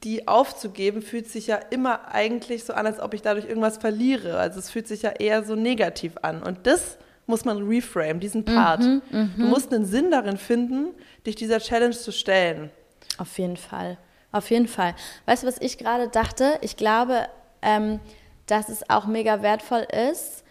[0.04, 4.38] die aufzugeben, fühlt sich ja immer eigentlich so an, als ob ich dadurch irgendwas verliere.
[4.38, 6.42] Also es fühlt sich ja eher so negativ an.
[6.42, 8.80] Und das muss man reframe, diesen Part.
[8.80, 9.00] Mhm,
[9.36, 10.88] du musst einen Sinn darin finden,
[11.24, 12.70] dich dieser Challenge zu stellen.
[13.18, 13.96] Auf jeden Fall.
[14.32, 14.94] Auf jeden Fall.
[15.26, 16.58] Weißt du, was ich gerade dachte?
[16.62, 17.28] Ich glaube,
[17.60, 18.00] ähm,
[18.46, 20.42] dass es auch mega wertvoll ist,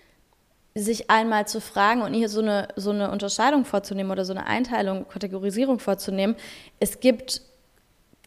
[0.73, 4.47] sich einmal zu fragen und hier so eine, so eine Unterscheidung vorzunehmen oder so eine
[4.47, 6.35] Einteilung, Kategorisierung vorzunehmen.
[6.79, 7.41] Es gibt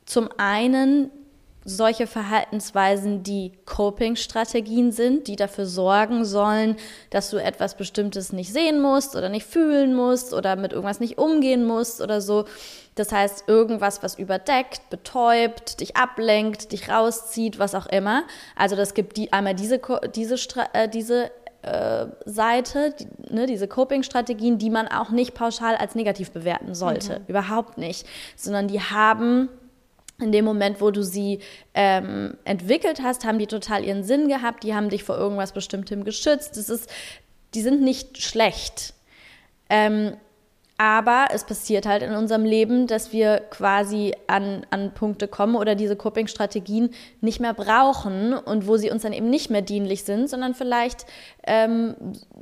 [0.04, 1.10] zum einen
[1.64, 6.76] solche Verhaltensweisen, die Coping-Strategien sind, die dafür sorgen sollen,
[7.08, 11.16] dass du etwas Bestimmtes nicht sehen musst oder nicht fühlen musst oder mit irgendwas nicht
[11.16, 12.44] umgehen musst oder so.
[12.94, 18.24] Das heißt, irgendwas, was überdeckt, betäubt, dich ablenkt, dich rauszieht, was auch immer.
[18.57, 19.80] Also das gibt die, einmal diese,
[20.14, 20.37] diese,
[20.72, 21.30] äh, diese
[21.62, 27.20] äh, Seite, die, ne, diese Coping-Strategien, die man auch nicht pauschal als negativ bewerten sollte.
[27.20, 27.24] Mhm.
[27.28, 28.07] Überhaupt nicht.
[28.37, 29.48] Sondern die haben
[30.20, 31.40] in dem Moment, wo du sie
[31.74, 36.04] ähm, entwickelt hast, haben die total ihren Sinn gehabt, die haben dich vor irgendwas Bestimmtem
[36.04, 36.57] geschützt.
[36.57, 36.88] Das ist,
[37.54, 38.94] die sind nicht schlecht.
[39.68, 40.16] Ähm,
[40.76, 45.76] aber es passiert halt in unserem Leben, dass wir quasi an, an Punkte kommen oder
[45.76, 50.28] diese Coping-Strategien nicht mehr brauchen und wo sie uns dann eben nicht mehr dienlich sind,
[50.28, 51.06] sondern vielleicht
[51.46, 51.94] ähm,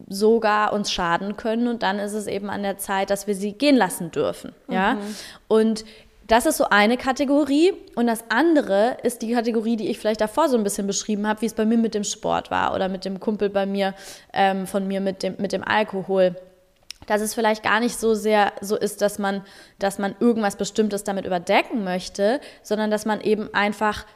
[0.08, 1.68] sogar uns schaden können.
[1.68, 4.54] Und dann ist es eben an der Zeit, dass wir sie gehen lassen dürfen.
[4.68, 4.94] Ja?
[4.94, 5.16] Mhm.
[5.48, 5.84] Und
[6.26, 7.74] das ist so eine Kategorie.
[7.96, 11.42] Und das andere ist die Kategorie, die ich vielleicht davor so ein bisschen beschrieben habe,
[11.42, 13.92] wie es bei mir mit dem Sport war oder mit dem Kumpel bei mir,
[14.32, 16.34] ähm, von mir mit dem, mit dem Alkohol
[17.06, 19.44] dass es vielleicht gar nicht so sehr so ist, dass man,
[19.78, 24.06] dass man irgendwas Bestimmtes damit überdecken möchte, sondern dass man eben einfach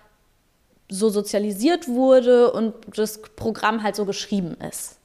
[0.89, 5.01] so sozialisiert wurde und das Programm halt so geschrieben ist.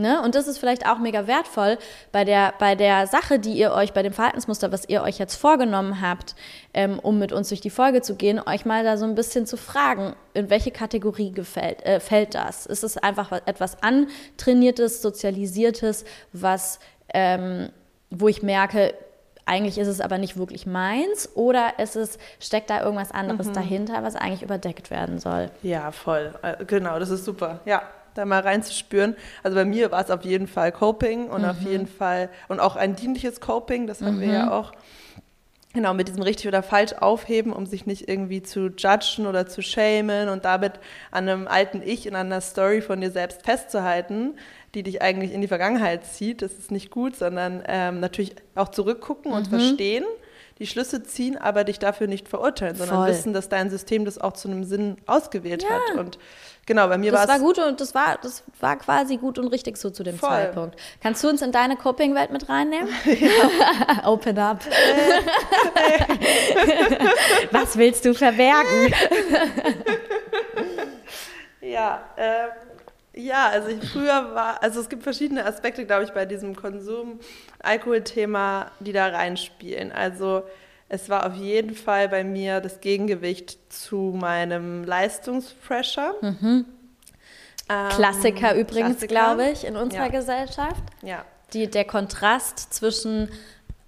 [0.00, 0.22] Ne?
[0.22, 1.76] Und das ist vielleicht auch mega wertvoll
[2.10, 5.34] bei der, bei der Sache, die ihr euch, bei dem Verhaltensmuster, was ihr euch jetzt
[5.34, 6.34] vorgenommen habt,
[6.72, 9.44] ähm, um mit uns durch die Folge zu gehen, euch mal da so ein bisschen
[9.44, 12.64] zu fragen, in welche Kategorie gefällt, äh, fällt das?
[12.64, 16.78] Ist es einfach etwas antrainiertes, sozialisiertes, was,
[17.14, 17.70] ähm,
[18.10, 18.94] wo ich merke,
[19.46, 23.54] eigentlich ist es aber nicht wirklich meins oder ist es, steckt da irgendwas anderes mhm.
[23.54, 25.50] dahinter, was eigentlich überdeckt werden soll?
[25.62, 26.34] Ja, voll.
[26.42, 27.60] Äh, genau, das ist super.
[27.64, 27.82] Ja,
[28.14, 29.16] da mal reinzuspüren.
[29.42, 31.48] Also bei mir war es auf jeden Fall Coping und mhm.
[31.48, 34.20] auf jeden Fall und auch ein dienliches Coping, das haben mhm.
[34.20, 34.52] wir ja mhm.
[34.52, 34.72] auch.
[35.72, 39.62] Genau, mit diesem richtig oder falsch aufheben, um sich nicht irgendwie zu judgen oder zu
[39.62, 40.72] shamen und damit
[41.12, 44.34] an einem alten Ich und an einer Story von dir selbst festzuhalten,
[44.74, 46.42] die dich eigentlich in die Vergangenheit zieht.
[46.42, 49.36] Das ist nicht gut, sondern ähm, natürlich auch zurückgucken mhm.
[49.38, 50.04] und verstehen,
[50.58, 53.08] die Schlüsse ziehen, aber dich dafür nicht verurteilen, sondern Voll.
[53.08, 55.70] wissen, dass dein System das auch zu einem Sinn ausgewählt ja.
[55.70, 55.98] hat.
[55.98, 56.18] Und
[56.70, 57.26] Genau, bei mir war es.
[57.26, 60.16] Das war gut und das war, das war quasi gut und richtig so zu dem
[60.16, 60.28] Voll.
[60.28, 60.76] Zeitpunkt.
[61.02, 62.88] Kannst du uns in deine Coping-Welt mit reinnehmen?
[64.04, 64.60] Open up.
[67.50, 68.94] Was willst du verbergen?
[71.60, 72.50] ja, ähm,
[73.14, 78.70] ja, also ich früher war, also es gibt verschiedene Aspekte, glaube ich, bei diesem Konsum-Alkohol-Thema,
[78.80, 79.90] die da reinspielen.
[79.92, 80.44] Also
[80.88, 86.16] es war auf jeden Fall bei mir das Gegengewicht zu meinem Leistungspressure.
[86.20, 86.66] Mhm.
[87.68, 90.08] Ähm, Klassiker übrigens, glaube ich, in unserer ja.
[90.08, 90.82] Gesellschaft.
[91.02, 91.24] Ja.
[91.52, 93.28] Die, der Kontrast zwischen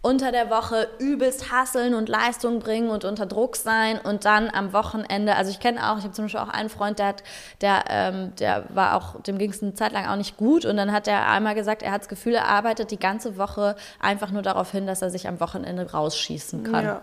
[0.03, 4.73] unter der Woche übelst hasseln und Leistung bringen und unter Druck sein und dann am
[4.73, 7.23] Wochenende, also ich kenne auch, ich habe zum Beispiel auch einen Freund, der hat,
[7.61, 10.77] der, ähm, der war auch, dem ging es eine Zeit lang auch nicht gut und
[10.77, 14.33] dann hat er einmal gesagt, er hat das Gefühl, er arbeitet die ganze Woche einfach
[14.33, 16.85] nur darauf hin, dass er sich am Wochenende rausschießen kann.
[16.85, 17.03] Ja.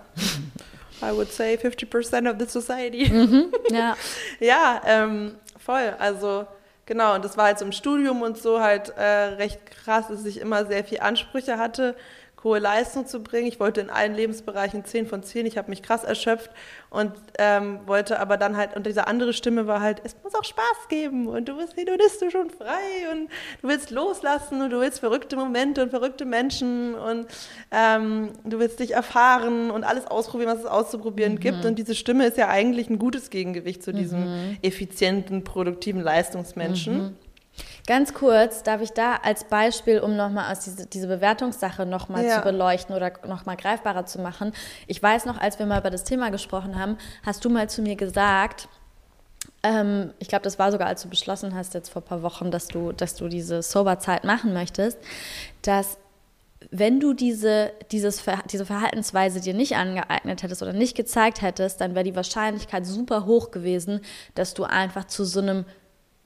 [1.01, 3.09] I would say 50% of the society.
[3.09, 3.95] Mhm, ja,
[4.41, 5.95] ja ähm, voll.
[5.97, 6.45] Also
[6.85, 10.25] genau, und das war halt so im Studium und so halt äh, recht krass, dass
[10.25, 11.95] ich immer sehr viel Ansprüche hatte
[12.43, 13.47] hohe Leistung zu bringen.
[13.47, 15.45] Ich wollte in allen Lebensbereichen 10 von 10.
[15.45, 16.51] Ich habe mich krass erschöpft
[16.89, 20.43] und ähm, wollte aber dann halt, und diese andere Stimme war halt, es muss auch
[20.43, 23.29] Spaß geben und du bist hedonistisch und frei und
[23.61, 27.27] du willst loslassen und du willst verrückte Momente und verrückte Menschen und
[27.71, 31.39] ähm, du willst dich erfahren und alles ausprobieren, was es auszuprobieren mhm.
[31.39, 31.65] gibt.
[31.65, 34.57] Und diese Stimme ist ja eigentlich ein gutes Gegengewicht zu diesem mhm.
[34.61, 36.97] effizienten, produktiven Leistungsmenschen.
[36.97, 37.15] Mhm.
[37.89, 42.35] Ganz kurz, darf ich da als Beispiel, um nochmal aus diese, diese Bewertungssache nochmal ja.
[42.35, 44.51] zu beleuchten oder nochmal greifbarer zu machen.
[44.85, 47.81] Ich weiß noch, als wir mal über das Thema gesprochen haben, hast du mal zu
[47.81, 48.69] mir gesagt,
[49.63, 52.51] ähm, ich glaube, das war sogar, als du beschlossen hast, jetzt vor ein paar Wochen,
[52.51, 54.99] dass du, dass du diese Soberzeit machen möchtest,
[55.63, 55.97] dass
[56.69, 61.95] wenn du diese, dieses, diese Verhaltensweise dir nicht angeeignet hättest oder nicht gezeigt hättest, dann
[61.95, 64.01] wäre die Wahrscheinlichkeit super hoch gewesen,
[64.35, 65.65] dass du einfach zu so einem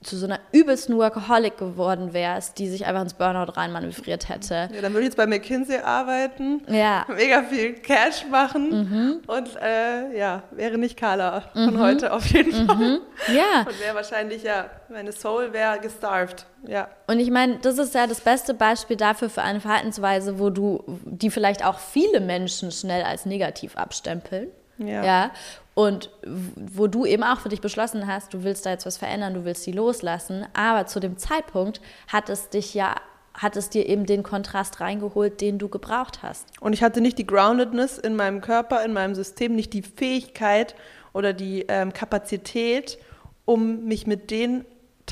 [0.04, 4.68] zu so einer übelsten Workaholic geworden wärst, die sich einfach ins Burnout reinmanövriert hätte.
[4.72, 7.06] Ja, dann würde ich jetzt bei McKinsey arbeiten, ja.
[7.08, 9.20] mega viel Cash machen mhm.
[9.26, 11.80] und äh, ja, wäre nicht Carla von mhm.
[11.80, 12.66] heute auf jeden mhm.
[12.66, 13.00] Fall.
[13.34, 13.66] Ja.
[13.66, 16.46] Und wäre wahrscheinlich, ja, meine Soul wäre gestarved.
[16.66, 16.88] Ja.
[17.06, 20.82] Und ich meine, das ist ja das beste Beispiel dafür für eine Verhaltensweise, wo du,
[21.04, 24.50] die vielleicht auch viele Menschen schnell als negativ abstempeln.
[24.78, 25.04] Ja.
[25.04, 25.30] ja.
[25.74, 29.34] Und wo du eben auch für dich beschlossen hast, du willst da jetzt was verändern,
[29.34, 32.94] du willst sie loslassen, aber zu dem Zeitpunkt hat es dich ja
[33.34, 36.46] hat es dir eben den Kontrast reingeholt, den du gebraucht hast.
[36.60, 40.76] Und ich hatte nicht die Groundedness in meinem Körper, in meinem System, nicht die Fähigkeit
[41.12, 42.96] oder die ähm, Kapazität,
[43.44, 44.64] um mich mit den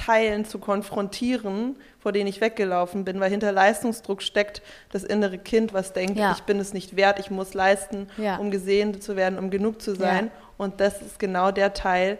[0.05, 5.73] Teilen zu konfrontieren, vor denen ich weggelaufen bin, weil hinter Leistungsdruck steckt das innere Kind,
[5.73, 6.33] was denkt, ja.
[6.33, 8.37] ich bin es nicht wert, ich muss leisten, ja.
[8.37, 10.27] um gesehen zu werden, um genug zu sein.
[10.27, 10.33] Ja.
[10.57, 12.19] Und das ist genau der Teil,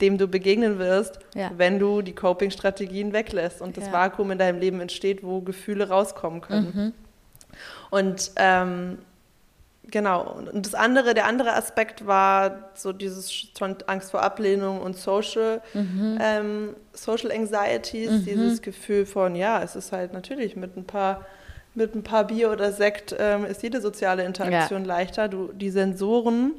[0.00, 1.18] dem du begegnen wirst,
[1.56, 6.40] wenn du die Coping-Strategien weglässt und das Vakuum in deinem Leben entsteht, wo Gefühle rauskommen
[6.40, 6.72] können.
[6.74, 6.92] Mhm.
[7.90, 8.98] Und ähm,
[9.90, 10.38] Genau.
[10.52, 15.60] Und das andere, der andere Aspekt war so dieses schon Angst vor Ablehnung und Social,
[15.74, 16.18] mhm.
[16.20, 18.24] ähm, Social Anxieties, mhm.
[18.24, 21.26] dieses Gefühl von, ja, es ist halt natürlich mit ein paar,
[21.74, 24.88] mit ein paar Bier oder Sekt ähm, ist jede soziale Interaktion ja.
[24.88, 25.28] leichter.
[25.28, 26.52] Du, die Sensoren,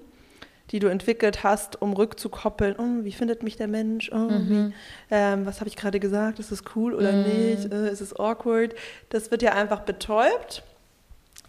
[0.71, 4.49] die du entwickelt hast, um rückzukoppeln, oh, wie findet mich der Mensch, oh, mhm.
[4.49, 4.73] wie,
[5.11, 7.23] ähm, was habe ich gerade gesagt, ist es cool oder mhm.
[7.23, 8.75] nicht, äh, ist es awkward,
[9.09, 10.63] das wird ja einfach betäubt.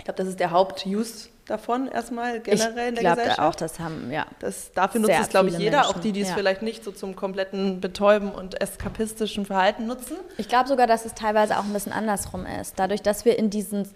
[0.04, 3.40] Ich glaube, das ist der Haupt-Use davon erstmal generell in der glaub, Gesellschaft.
[3.40, 4.26] auch, das haben, ja.
[4.38, 5.96] Das, dafür nutzt es, glaube ich, jeder, Menschen.
[5.96, 6.34] auch die, die es ja.
[6.34, 10.16] vielleicht nicht so zum kompletten Betäuben und eskapistischen Verhalten nutzen.
[10.36, 12.78] Ich glaube sogar, dass es teilweise auch ein bisschen andersrum ist.
[12.78, 13.88] Dadurch, dass wir in diesen,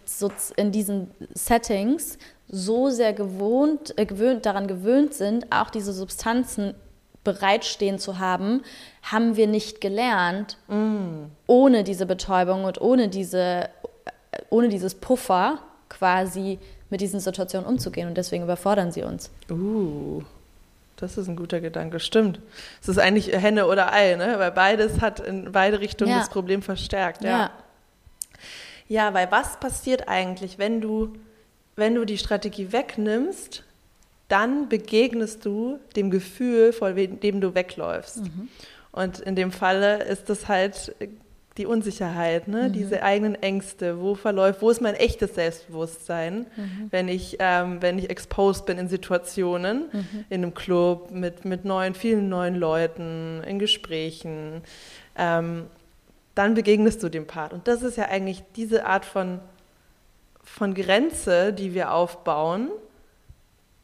[0.56, 2.16] in diesen Settings
[2.48, 6.74] so sehr gewohnt, äh, gewöhnt, daran gewöhnt sind, auch diese Substanzen
[7.22, 8.62] bereitstehen zu haben,
[9.02, 10.72] haben wir nicht gelernt, mm.
[10.72, 13.68] ohne ohne diese Betäubung und ohne, diese,
[14.48, 16.58] ohne dieses Puffer quasi
[16.90, 18.08] mit diesen Situationen umzugehen.
[18.08, 19.30] Und deswegen überfordern sie uns.
[19.50, 20.22] Uh,
[20.96, 22.00] das ist ein guter Gedanke.
[22.00, 22.40] Stimmt.
[22.82, 24.38] Es ist eigentlich Henne oder Ei, ne?
[24.38, 26.18] weil beides hat in beide Richtungen ja.
[26.18, 27.22] das Problem verstärkt.
[27.22, 27.30] Ja.
[27.30, 27.50] ja.
[28.88, 31.12] Ja, weil was passiert eigentlich, wenn du,
[31.76, 33.62] wenn du die Strategie wegnimmst,
[34.28, 38.24] dann begegnest du dem Gefühl, vor dem du wegläufst.
[38.24, 38.48] Mhm.
[38.92, 40.94] Und in dem Falle ist das halt
[41.58, 42.68] die Unsicherheit, ne?
[42.68, 42.72] Mhm.
[42.72, 46.88] diese eigenen Ängste, wo verläuft, wo ist mein echtes Selbstbewusstsein, mhm.
[46.90, 50.24] wenn ich ähm, wenn ich exposed bin in Situationen, mhm.
[50.30, 54.62] in einem Club mit mit neuen, vielen neuen Leuten, in Gesprächen,
[55.16, 55.66] ähm,
[56.34, 57.52] dann begegnest du dem Part.
[57.52, 59.40] Und das ist ja eigentlich diese Art von
[60.42, 62.70] von Grenze, die wir aufbauen.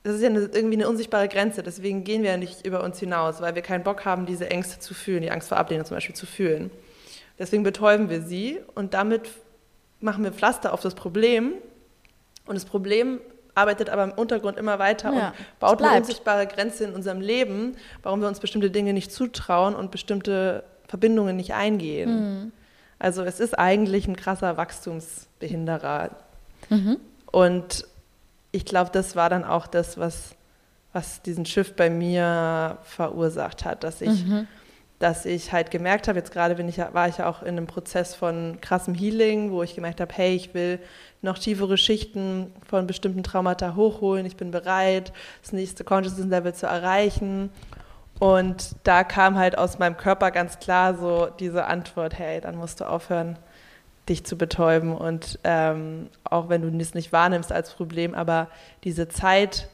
[0.02, 3.00] Das ist ja eine, irgendwie eine unsichtbare Grenze, deswegen gehen wir ja nicht über uns
[3.00, 5.96] hinaus, weil wir keinen Bock haben, diese Ängste zu fühlen, die Angst vor Ablehnung zum
[5.96, 6.70] Beispiel zu fühlen.
[7.38, 9.28] Deswegen betäuben wir sie und damit
[10.00, 11.52] machen wir Pflaster auf das Problem.
[12.46, 13.20] Und das Problem
[13.54, 17.76] arbeitet aber im Untergrund immer weiter ja, und baut eine unsichtbare Grenze in unserem Leben,
[18.02, 22.42] warum wir uns bestimmte Dinge nicht zutrauen und bestimmte Verbindungen nicht eingehen.
[22.44, 22.52] Mhm.
[22.98, 26.10] Also es ist eigentlich ein krasser Wachstumsbehinderer.
[26.68, 26.98] Mhm.
[27.30, 27.86] Und
[28.52, 30.36] ich glaube, das war dann auch das, was,
[30.92, 34.46] was diesen Shift bei mir verursacht hat, dass ich mhm
[35.04, 37.66] dass ich halt gemerkt habe, jetzt gerade bin ich, war ich ja auch in einem
[37.66, 40.78] Prozess von krassem Healing, wo ich gemerkt habe, hey, ich will
[41.20, 45.12] noch tiefere Schichten von bestimmten Traumata hochholen, ich bin bereit,
[45.42, 47.50] das nächste Consciousness Level zu erreichen.
[48.18, 52.80] Und da kam halt aus meinem Körper ganz klar so diese Antwort, hey, dann musst
[52.80, 53.38] du aufhören,
[54.08, 54.96] dich zu betäuben.
[54.96, 58.48] Und ähm, auch wenn du es nicht wahrnimmst als Problem, aber
[58.84, 59.68] diese Zeit,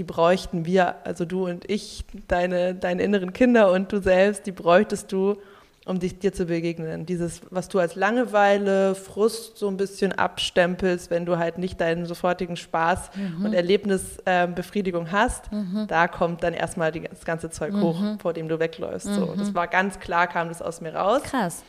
[0.00, 4.50] die bräuchten wir, also du und ich, deine, deine inneren Kinder und du selbst, die
[4.50, 5.36] bräuchtest du,
[5.84, 7.04] um dich dir zu begegnen.
[7.04, 12.06] Dieses, was du als Langeweile, Frust so ein bisschen abstempelst, wenn du halt nicht deinen
[12.06, 13.44] sofortigen Spaß mhm.
[13.44, 15.84] und Erlebnisbefriedigung äh, hast, mhm.
[15.86, 17.82] da kommt dann erstmal die, das ganze Zeug mhm.
[17.82, 19.06] hoch, vor dem du wegläufst.
[19.06, 19.34] So.
[19.36, 19.54] Das mhm.
[19.54, 21.20] war ganz klar, kam das aus mir raus.
[21.24, 21.62] Krass.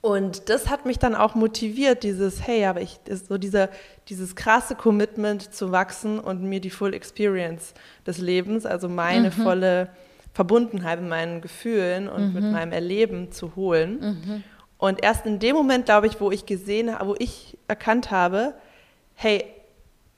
[0.00, 3.70] Und das hat mich dann auch motiviert, dieses, hey, aber ich, so dieser,
[4.08, 7.74] dieses krasse Commitment zu wachsen und mir die Full Experience
[8.06, 9.32] des Lebens, also meine mhm.
[9.32, 9.88] volle
[10.32, 12.32] Verbundenheit mit meinen Gefühlen und mhm.
[12.34, 14.00] mit meinem Erleben zu holen.
[14.00, 14.44] Mhm.
[14.78, 18.54] Und erst in dem Moment, glaube ich, wo ich gesehen habe, wo ich erkannt habe,
[19.14, 19.44] hey,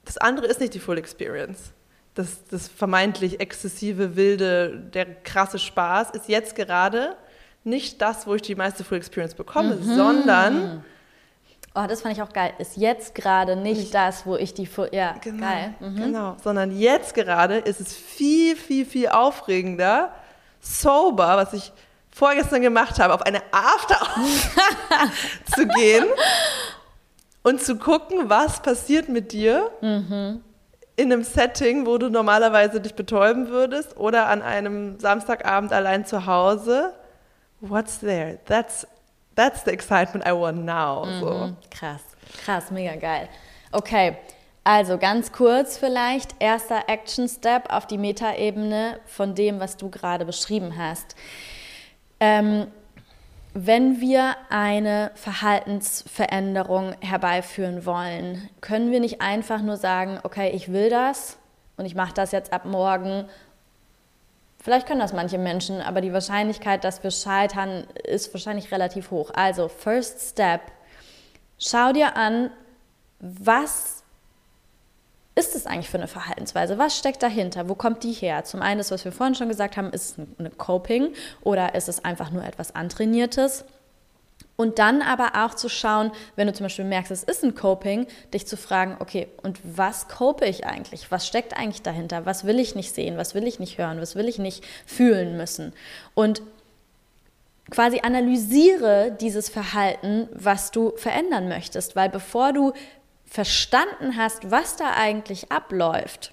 [0.04, 1.72] das andere ist nicht die Full Experience.
[2.14, 7.14] Das, das vermeintlich exzessive, wilde, der krasse Spaß ist jetzt gerade
[7.62, 9.94] nicht das, wo ich die meiste Full Experience bekomme, mhm.
[9.94, 10.84] sondern
[11.76, 12.54] Oh, das fand ich auch geil.
[12.58, 15.74] Ist jetzt gerade nicht, nicht, das, wo ich die ja, genau, geil.
[15.80, 15.96] Mhm.
[15.96, 20.12] Genau, sondern jetzt gerade ist es viel, viel, viel aufregender,
[20.60, 21.72] sober, was ich
[22.10, 23.98] vorgestern gemacht habe, auf eine After
[25.54, 26.06] zu gehen
[27.42, 30.40] und zu gucken, was passiert mit dir mhm.
[30.96, 36.24] in einem Setting, wo du normalerweise dich betäuben würdest oder an einem Samstagabend allein zu
[36.24, 36.94] Hause
[37.60, 38.38] what's there?
[38.46, 38.86] That's,
[39.36, 41.04] that's the excitement I want now.
[41.04, 41.20] Mhm.
[41.20, 41.56] So.
[41.70, 42.02] Krass,
[42.44, 43.28] krass, mega geil.
[43.72, 44.16] Okay,
[44.64, 50.76] also ganz kurz vielleicht, erster Action-Step auf die Metaebene von dem, was du gerade beschrieben
[50.76, 51.14] hast.
[52.18, 52.66] Ähm,
[53.54, 60.90] wenn wir eine Verhaltensveränderung herbeiführen wollen, können wir nicht einfach nur sagen, okay, ich will
[60.90, 61.38] das
[61.76, 63.26] und ich mache das jetzt ab morgen
[64.66, 69.30] Vielleicht können das manche Menschen, aber die Wahrscheinlichkeit, dass wir scheitern, ist wahrscheinlich relativ hoch.
[69.32, 70.60] Also, First Step,
[71.56, 72.50] schau dir an,
[73.20, 74.02] was
[75.36, 76.78] ist es eigentlich für eine Verhaltensweise?
[76.78, 77.68] Was steckt dahinter?
[77.68, 78.42] Wo kommt die her?
[78.42, 81.88] Zum einen, das, was wir vorhin schon gesagt haben, ist es eine Coping oder ist
[81.88, 83.64] es einfach nur etwas Antrainiertes?
[84.56, 88.06] Und dann aber auch zu schauen, wenn du zum Beispiel merkst, es ist ein Coping,
[88.32, 91.10] dich zu fragen, okay, und was cope ich eigentlich?
[91.10, 92.24] Was steckt eigentlich dahinter?
[92.24, 93.18] Was will ich nicht sehen?
[93.18, 94.00] Was will ich nicht hören?
[94.00, 95.74] Was will ich nicht fühlen müssen?
[96.14, 96.40] Und
[97.70, 102.72] quasi analysiere dieses Verhalten, was du verändern möchtest, weil bevor du
[103.26, 106.32] verstanden hast, was da eigentlich abläuft,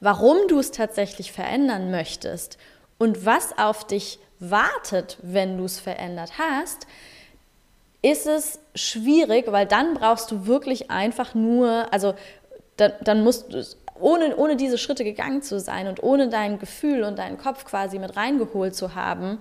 [0.00, 2.58] warum du es tatsächlich verändern möchtest
[2.98, 6.86] und was auf dich wartet, wenn du es verändert hast,
[8.10, 12.14] ist es schwierig, weil dann brauchst du wirklich einfach nur, also
[12.76, 13.64] dann, dann musst du,
[14.00, 17.98] ohne, ohne diese Schritte gegangen zu sein und ohne dein Gefühl und deinen Kopf quasi
[17.98, 19.38] mit reingeholt zu haben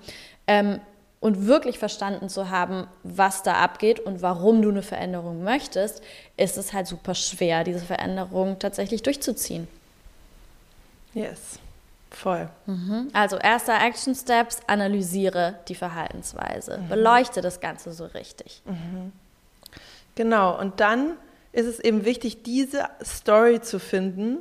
[0.47, 0.79] ähm,
[1.19, 6.01] und wirklich verstanden zu haben, was da abgeht und warum du eine Veränderung möchtest,
[6.37, 9.67] ist es halt super schwer, diese Veränderung tatsächlich durchzuziehen.
[11.13, 11.59] Yes.
[12.09, 12.49] Voll.
[12.65, 13.09] Mhm.
[13.13, 16.89] Also erster Action Steps, analysiere die Verhaltensweise, mhm.
[16.89, 18.61] beleuchte das Ganze so richtig.
[18.65, 19.11] Mhm.
[20.15, 21.17] Genau, und dann
[21.51, 24.39] ist es eben wichtig, diese Story zu finden,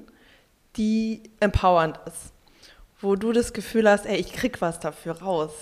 [0.77, 2.33] die empowernd ist.
[3.01, 5.53] Wo du das Gefühl hast, ey, ich krieg was dafür raus.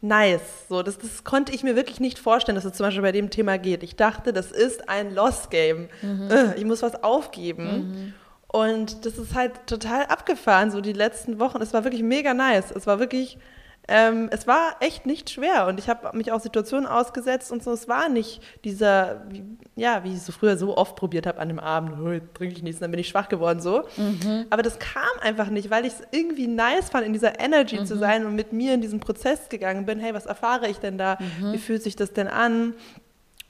[0.00, 0.66] Nice.
[0.68, 3.30] So, das, das konnte ich mir wirklich nicht vorstellen, dass es zum Beispiel bei dem
[3.30, 3.84] Thema geht.
[3.84, 5.88] Ich dachte, das ist ein Lost Game.
[6.02, 6.28] Mhm.
[6.28, 8.14] Äh, ich muss was aufgeben.
[8.52, 11.62] Und das ist halt total abgefahren, so die letzten Wochen.
[11.62, 12.70] Es war wirklich mega nice.
[12.70, 13.38] Es war wirklich,
[13.88, 15.66] ähm, es war echt nicht schwer.
[15.68, 17.72] Und ich habe mich auch Situationen ausgesetzt und so.
[17.72, 19.42] Es war nicht dieser, wie,
[19.74, 22.34] ja, wie ich es so früher so oft probiert habe an dem Abend, oh, jetzt
[22.34, 23.84] trinke ich nichts, dann bin ich schwach geworden so.
[23.96, 24.44] Mhm.
[24.50, 27.86] Aber das kam einfach nicht, weil ich es irgendwie nice fand, in dieser Energy mhm.
[27.86, 29.98] zu sein und mit mir in diesen Prozess gegangen bin.
[29.98, 31.16] Hey, was erfahre ich denn da?
[31.40, 31.54] Mhm.
[31.54, 32.74] Wie fühlt sich das denn an?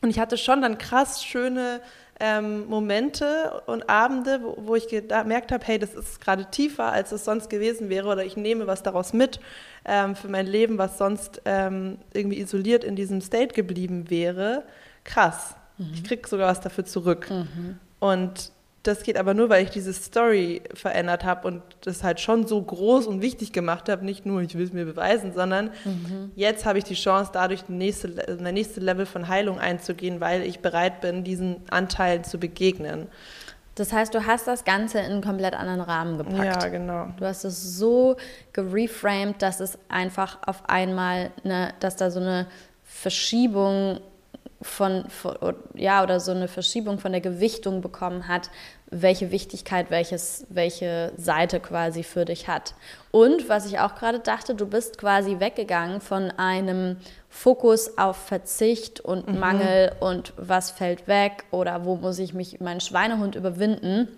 [0.01, 1.81] Und ich hatte schon dann krass schöne
[2.21, 7.13] ähm, Momente und Abende, wo, wo ich gemerkt habe, hey, das ist gerade tiefer, als
[7.13, 9.41] es sonst gewesen wäre oder ich nehme was daraus mit
[9.85, 14.65] ähm, für mein Leben, was sonst ähm, irgendwie isoliert in diesem State geblieben wäre.
[15.05, 15.57] Krass.
[15.79, 15.91] Mhm.
[15.95, 17.29] Ich kriege sogar was dafür zurück.
[17.31, 17.79] Mhm.
[17.99, 22.47] Und das geht aber nur, weil ich diese Story verändert habe und das halt schon
[22.47, 24.05] so groß und wichtig gemacht habe.
[24.05, 26.33] Nicht nur, ich will es mir beweisen, sondern mhm.
[26.35, 30.61] jetzt habe ich die Chance, dadurch nächste, mein nächste Level von Heilung einzugehen, weil ich
[30.61, 33.07] bereit bin, diesen Anteilen zu begegnen.
[33.77, 36.63] Das heißt, du hast das Ganze in einen komplett anderen Rahmen gepackt.
[36.63, 37.09] Ja, genau.
[37.17, 38.17] Du hast es so
[38.53, 42.49] gereframed, dass es einfach auf einmal, eine, dass da so eine
[42.85, 44.01] Verschiebung
[44.63, 45.37] von, von,
[45.75, 48.51] ja, oder so eine Verschiebung von der Gewichtung bekommen hat,
[48.91, 52.75] welche Wichtigkeit welches, welche Seite quasi für dich hat.
[53.11, 56.97] Und was ich auch gerade dachte, du bist quasi weggegangen von einem
[57.31, 59.39] Fokus auf Verzicht und mhm.
[59.39, 64.09] Mangel und was fällt weg oder wo muss ich mich meinen Schweinehund überwinden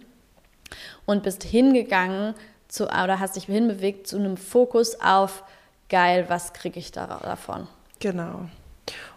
[1.07, 2.35] und bist hingegangen
[2.67, 5.45] zu, oder hast dich hinbewegt zu einem Fokus auf
[5.89, 7.69] geil, was kriege ich da, davon.
[8.01, 8.49] Genau.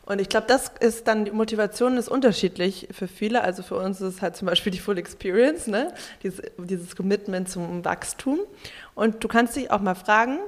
[0.08, 3.42] Und ich glaube, das ist dann, die Motivation ist unterschiedlich für viele.
[3.42, 5.94] Also für uns ist es halt zum Beispiel die Full Experience, ne?
[6.24, 8.40] dieses, dieses Commitment zum Wachstum.
[8.96, 10.40] Und du kannst dich auch mal fragen,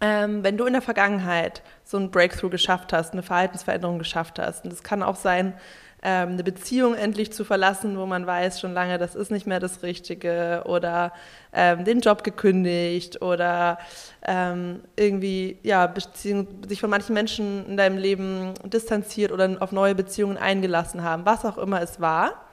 [0.00, 4.64] ähm, wenn du in der Vergangenheit so ein Breakthrough geschafft hast, eine Verhaltensveränderung geschafft hast,
[4.64, 5.54] und das kann auch sein,
[6.02, 9.58] ähm, eine Beziehung endlich zu verlassen, wo man weiß schon lange, das ist nicht mehr
[9.58, 11.12] das Richtige oder
[11.52, 13.78] ähm, den Job gekündigt oder
[14.24, 19.94] ähm, irgendwie ja, Beziehung, sich von manchen Menschen in deinem Leben distanziert oder auf neue
[19.94, 22.44] Beziehungen eingelassen haben, was auch immer es war,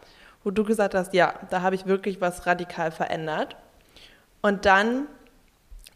[0.43, 3.55] wo du gesagt hast, ja, da habe ich wirklich was radikal verändert.
[4.41, 5.07] Und dann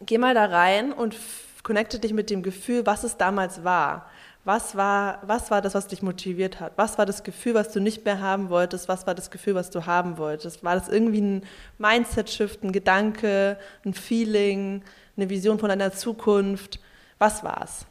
[0.06, 1.16] geh mal da rein und
[1.64, 4.10] connecte dich mit dem Gefühl, was es damals war.
[4.50, 6.74] Was war, was war das, was dich motiviert hat?
[6.76, 8.90] Was war das Gefühl, was du nicht mehr haben wolltest?
[8.90, 10.64] Was war das Gefühl, was du haben wolltest?
[10.64, 11.44] War das irgendwie ein
[11.78, 14.82] Mindset-Shift, ein Gedanke, ein Feeling,
[15.16, 16.80] eine Vision von deiner Zukunft?
[17.20, 17.86] Was war es?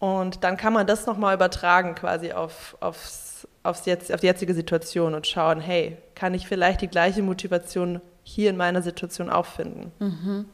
[0.00, 4.54] Und dann kann man das nochmal übertragen quasi auf, aufs, aufs jetzt, auf die jetzige
[4.54, 9.46] Situation und schauen, hey, kann ich vielleicht die gleiche Motivation hier in meiner Situation auch
[9.46, 9.92] finden?
[10.00, 10.46] Mhm.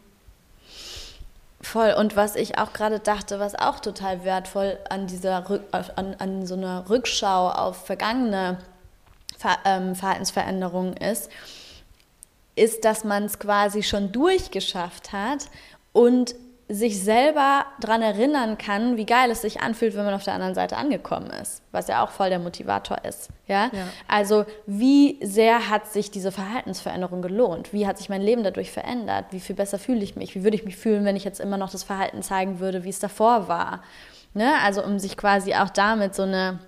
[1.66, 1.94] Voll.
[1.94, 6.46] Und was ich auch gerade dachte, was auch total wertvoll an dieser Rück an, an
[6.46, 8.58] so einer Rückschau auf vergangene
[9.36, 11.28] Ver ähm, Verhaltensveränderungen ist,
[12.54, 15.48] ist, dass man es quasi schon durchgeschafft hat
[15.92, 16.36] und
[16.68, 20.54] sich selber daran erinnern kann, wie geil es sich anfühlt, wenn man auf der anderen
[20.56, 23.28] Seite angekommen ist, was ja auch voll der Motivator ist.
[23.46, 23.70] Ja?
[23.72, 23.86] ja?
[24.08, 27.72] Also wie sehr hat sich diese Verhaltensveränderung gelohnt?
[27.72, 29.26] Wie hat sich mein Leben dadurch verändert?
[29.30, 30.34] Wie viel besser fühle ich mich?
[30.34, 32.90] Wie würde ich mich fühlen, wenn ich jetzt immer noch das Verhalten zeigen würde, wie
[32.90, 33.84] es davor war?
[34.34, 34.54] Ne?
[34.64, 36.58] Also um sich quasi auch damit so eine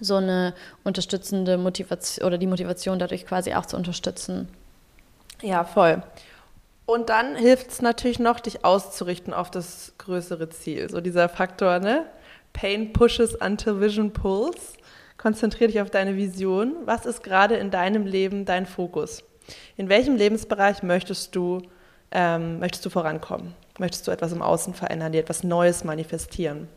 [0.00, 4.48] so eine unterstützende Motivation oder die Motivation dadurch quasi auch zu unterstützen.
[5.42, 6.02] Ja, voll.
[6.92, 10.90] Und dann hilft es natürlich noch, dich auszurichten auf das größere Ziel.
[10.90, 12.04] So dieser Faktor, ne?
[12.52, 14.74] Pain pushes until vision pulls.
[15.16, 16.74] Konzentriere dich auf deine Vision.
[16.84, 19.24] Was ist gerade in deinem Leben dein Fokus?
[19.78, 21.62] In welchem Lebensbereich möchtest du,
[22.10, 23.54] ähm, möchtest du vorankommen?
[23.78, 26.68] Möchtest du etwas im Außen verändern, dir etwas Neues manifestieren?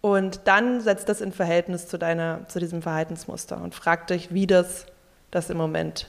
[0.00, 4.46] Und dann setzt das in Verhältnis zu, deiner, zu diesem Verhaltensmuster und frag dich, wie
[4.46, 4.86] das
[5.32, 6.06] das im Moment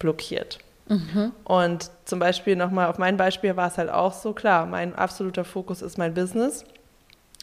[0.00, 0.58] blockiert.
[0.88, 1.32] Mhm.
[1.44, 5.44] Und zum Beispiel nochmal auf mein Beispiel war es halt auch so, klar, mein absoluter
[5.44, 6.64] Fokus ist mein Business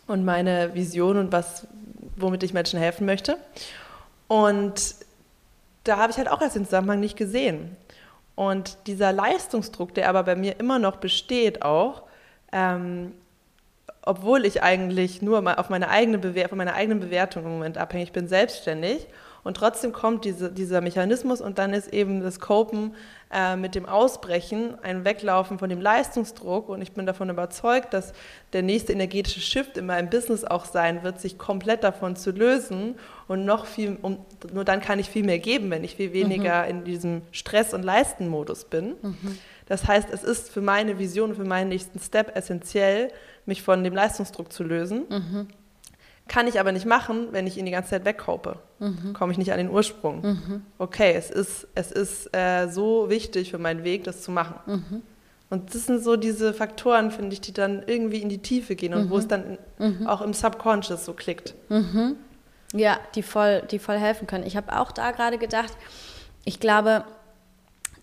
[0.08, 1.68] und meine Vision und was,
[2.16, 3.38] womit ich Menschen helfen möchte.
[4.28, 4.96] Und
[5.84, 7.76] da habe ich halt auch erst den Zusammenhang nicht gesehen.
[8.36, 12.04] Und dieser Leistungsdruck, der aber bei mir immer noch besteht, auch,
[12.52, 13.14] ähm,
[14.02, 18.28] obwohl ich eigentlich nur auf meine eigene, von meiner eigenen Bewertung im Moment abhängig bin,
[18.28, 19.08] selbstständig
[19.44, 22.96] Und trotzdem kommt diese, dieser Mechanismus und dann ist eben das Copen
[23.32, 26.70] äh, mit dem Ausbrechen ein Weglaufen von dem Leistungsdruck.
[26.70, 28.14] Und ich bin davon überzeugt, dass
[28.54, 32.96] der nächste energetische Shift in meinem Business auch sein wird, sich komplett davon zu lösen
[33.28, 34.20] und noch viel, um,
[34.54, 36.70] nur dann kann ich viel mehr geben, wenn ich viel weniger mhm.
[36.70, 38.96] in diesem Stress- und Leistenmodus bin.
[39.02, 39.38] Mhm.
[39.66, 43.10] Das heißt, es ist für meine Vision, für meinen nächsten Step essentiell,
[43.46, 45.04] mich von dem Leistungsdruck zu lösen.
[45.10, 45.48] Mhm
[46.28, 48.60] kann ich aber nicht machen, wenn ich ihn die ganze Zeit wegkope.
[48.80, 49.14] Mhm.
[49.14, 50.22] Komme ich nicht an den Ursprung.
[50.22, 50.66] Mhm.
[50.78, 54.56] Okay, es ist, es ist äh, so wichtig für meinen Weg, das zu machen.
[54.66, 55.02] Mhm.
[55.50, 58.94] Und das sind so diese Faktoren, finde ich, die dann irgendwie in die Tiefe gehen
[58.94, 59.30] und wo es mhm.
[59.30, 60.08] dann mhm.
[60.08, 61.54] auch im Subconscious so klickt.
[61.70, 62.16] Mhm.
[62.74, 64.46] Ja, die voll, die voll helfen können.
[64.46, 65.78] Ich habe auch da gerade gedacht,
[66.46, 67.04] ich glaube,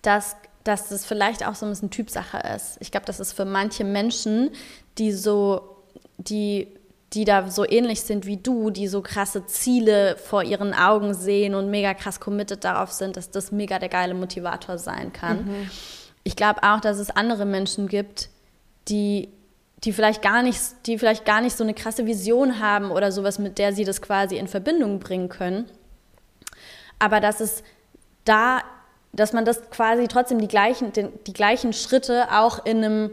[0.02, 2.76] dass, dass das vielleicht auch so ein bisschen Typsache ist.
[2.80, 4.50] Ich glaube, das ist für manche Menschen,
[4.98, 5.76] die so,
[6.18, 6.68] die
[7.12, 11.54] die da so ähnlich sind wie du, die so krasse Ziele vor ihren Augen sehen
[11.54, 15.44] und mega krass committed darauf sind, dass das mega der geile Motivator sein kann.
[15.44, 15.70] Mhm.
[16.22, 18.28] Ich glaube auch, dass es andere Menschen gibt,
[18.88, 19.28] die
[19.84, 23.38] die vielleicht gar nicht, die vielleicht gar nicht so eine krasse Vision haben oder sowas,
[23.38, 25.64] mit der sie das quasi in Verbindung bringen können.
[26.98, 27.62] Aber dass es
[28.24, 28.60] da,
[29.12, 33.10] dass man das quasi trotzdem die gleichen, den, die gleichen Schritte auch in einem,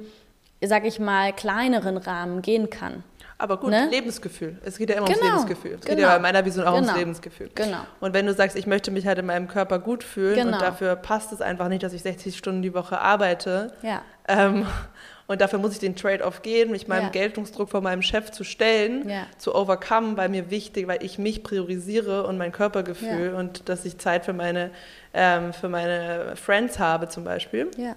[0.62, 3.04] sag ich mal, kleineren Rahmen gehen kann.
[3.40, 3.88] Aber gut, ne?
[3.92, 4.58] Lebensgefühl.
[4.66, 5.20] Es geht ja immer genau.
[5.20, 5.74] ums Lebensgefühl.
[5.74, 5.96] Es genau.
[5.96, 6.88] geht ja bei meiner Vision auch genau.
[6.88, 7.50] ums Lebensgefühl.
[7.54, 7.80] Genau.
[8.00, 10.54] Und wenn du sagst, ich möchte mich halt in meinem Körper gut fühlen genau.
[10.54, 13.74] und dafür passt es einfach nicht, dass ich 60 Stunden die Woche arbeite.
[13.84, 14.02] Ja.
[14.28, 14.66] Ähm,
[15.28, 17.10] und dafür muss ich den Trade-off gehen, mich meinem ja.
[17.10, 19.28] Geltungsdruck von meinem Chef zu stellen, ja.
[19.38, 23.38] zu overcome, weil mir wichtig, weil ich mich priorisiere und mein Körpergefühl ja.
[23.38, 24.72] und dass ich Zeit für meine,
[25.14, 27.70] ähm, für meine Friends habe zum Beispiel.
[27.78, 27.96] Ja.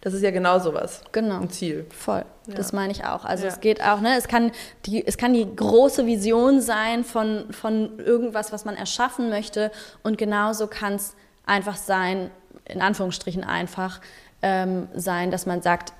[0.00, 1.02] Das ist ja genau sowas.
[1.12, 1.40] Genau.
[1.40, 1.86] Ein Ziel.
[1.90, 2.24] Voll.
[2.46, 2.54] Ja.
[2.54, 3.24] Das meine ich auch.
[3.24, 3.50] Also ja.
[3.50, 4.52] es geht auch, ne, es kann
[4.86, 9.70] die, es kann die große Vision sein von, von irgendwas, was man erschaffen möchte.
[10.02, 11.14] Und genauso kann es
[11.46, 12.30] einfach sein,
[12.64, 14.00] in Anführungsstrichen einfach,
[14.42, 15.92] ähm, sein, dass man sagt,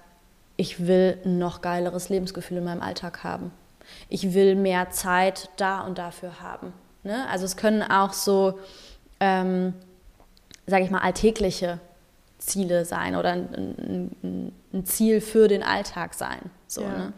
[0.57, 3.53] ich will ein noch geileres Lebensgefühl in meinem Alltag haben.
[4.09, 6.73] Ich will mehr Zeit da und dafür haben.
[7.05, 7.27] Ne?
[7.31, 8.59] Also es können auch so,
[9.21, 9.75] ähm,
[10.67, 11.81] sage ich mal, alltägliche
[12.49, 16.51] Ziele sein oder ein, ein, ein Ziel für den Alltag sein.
[16.67, 16.99] So, ja.
[16.99, 17.13] Ne?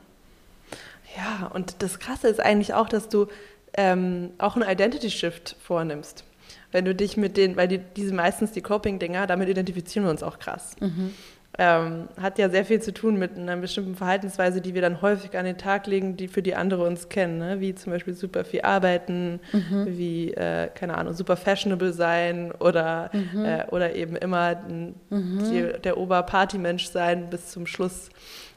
[1.17, 3.27] ja, und das Krasse ist eigentlich auch, dass du
[3.75, 6.25] ähm, auch einen Identity Shift vornimmst.
[6.73, 10.23] Wenn du dich mit den, weil die, diese meistens die Coping-Dinger, damit identifizieren wir uns
[10.23, 10.77] auch krass.
[10.81, 11.15] Mhm
[11.63, 15.37] ähm, hat ja sehr viel zu tun mit einer bestimmten Verhaltensweise, die wir dann häufig
[15.37, 17.61] an den Tag legen, die für die andere uns kennen, ne?
[17.61, 19.87] wie zum Beispiel super viel arbeiten, mhm.
[19.87, 23.45] wie, äh, keine Ahnung, super fashionable sein oder, mhm.
[23.45, 24.95] äh, oder eben immer mhm.
[25.51, 28.09] die, der Oberpartymensch sein, bis zum Schluss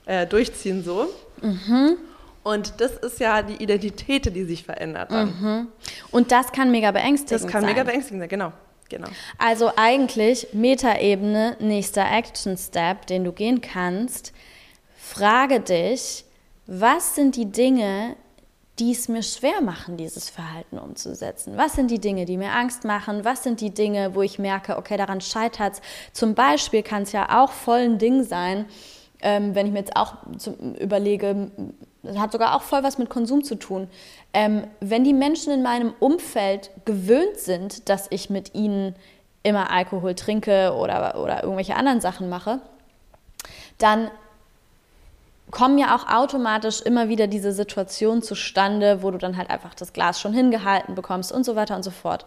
[0.06, 1.10] äh, durchziehen so.
[1.42, 1.98] Mhm.
[2.44, 5.12] Und das ist ja die Identität, die sich verändert.
[5.12, 5.68] Mhm.
[6.12, 7.48] Und das kann mega beängstigend sein.
[7.48, 7.70] Das kann sein.
[7.72, 8.54] mega beängstigend sein, genau.
[8.90, 9.08] Genau.
[9.38, 14.34] Also eigentlich Metaebene, nächster Action Step, den du gehen kannst.
[14.98, 16.26] Frage dich,
[16.66, 18.16] was sind die Dinge,
[18.80, 21.58] die es mir schwer machen, dieses Verhalten umzusetzen?
[21.58, 23.24] Was sind die Dinge, die mir Angst machen?
[23.24, 25.82] Was sind die Dinge, wo ich merke, okay, daran scheitert es?
[26.12, 28.66] Zum Beispiel kann es ja auch voll ein Ding sein,
[29.22, 30.16] ähm, wenn ich mir jetzt auch
[30.80, 31.52] überlege,
[32.02, 33.88] das hat sogar auch voll was mit Konsum zu tun.
[34.34, 38.96] Ähm, wenn die Menschen in meinem Umfeld gewöhnt sind, dass ich mit ihnen
[39.44, 42.60] immer Alkohol trinke oder, oder irgendwelche anderen Sachen mache,
[43.78, 44.10] dann
[45.52, 49.94] kommen ja auch automatisch immer wieder diese Situationen zustande, wo du dann halt einfach das
[49.94, 52.26] Glas schon hingehalten bekommst und so weiter und so fort.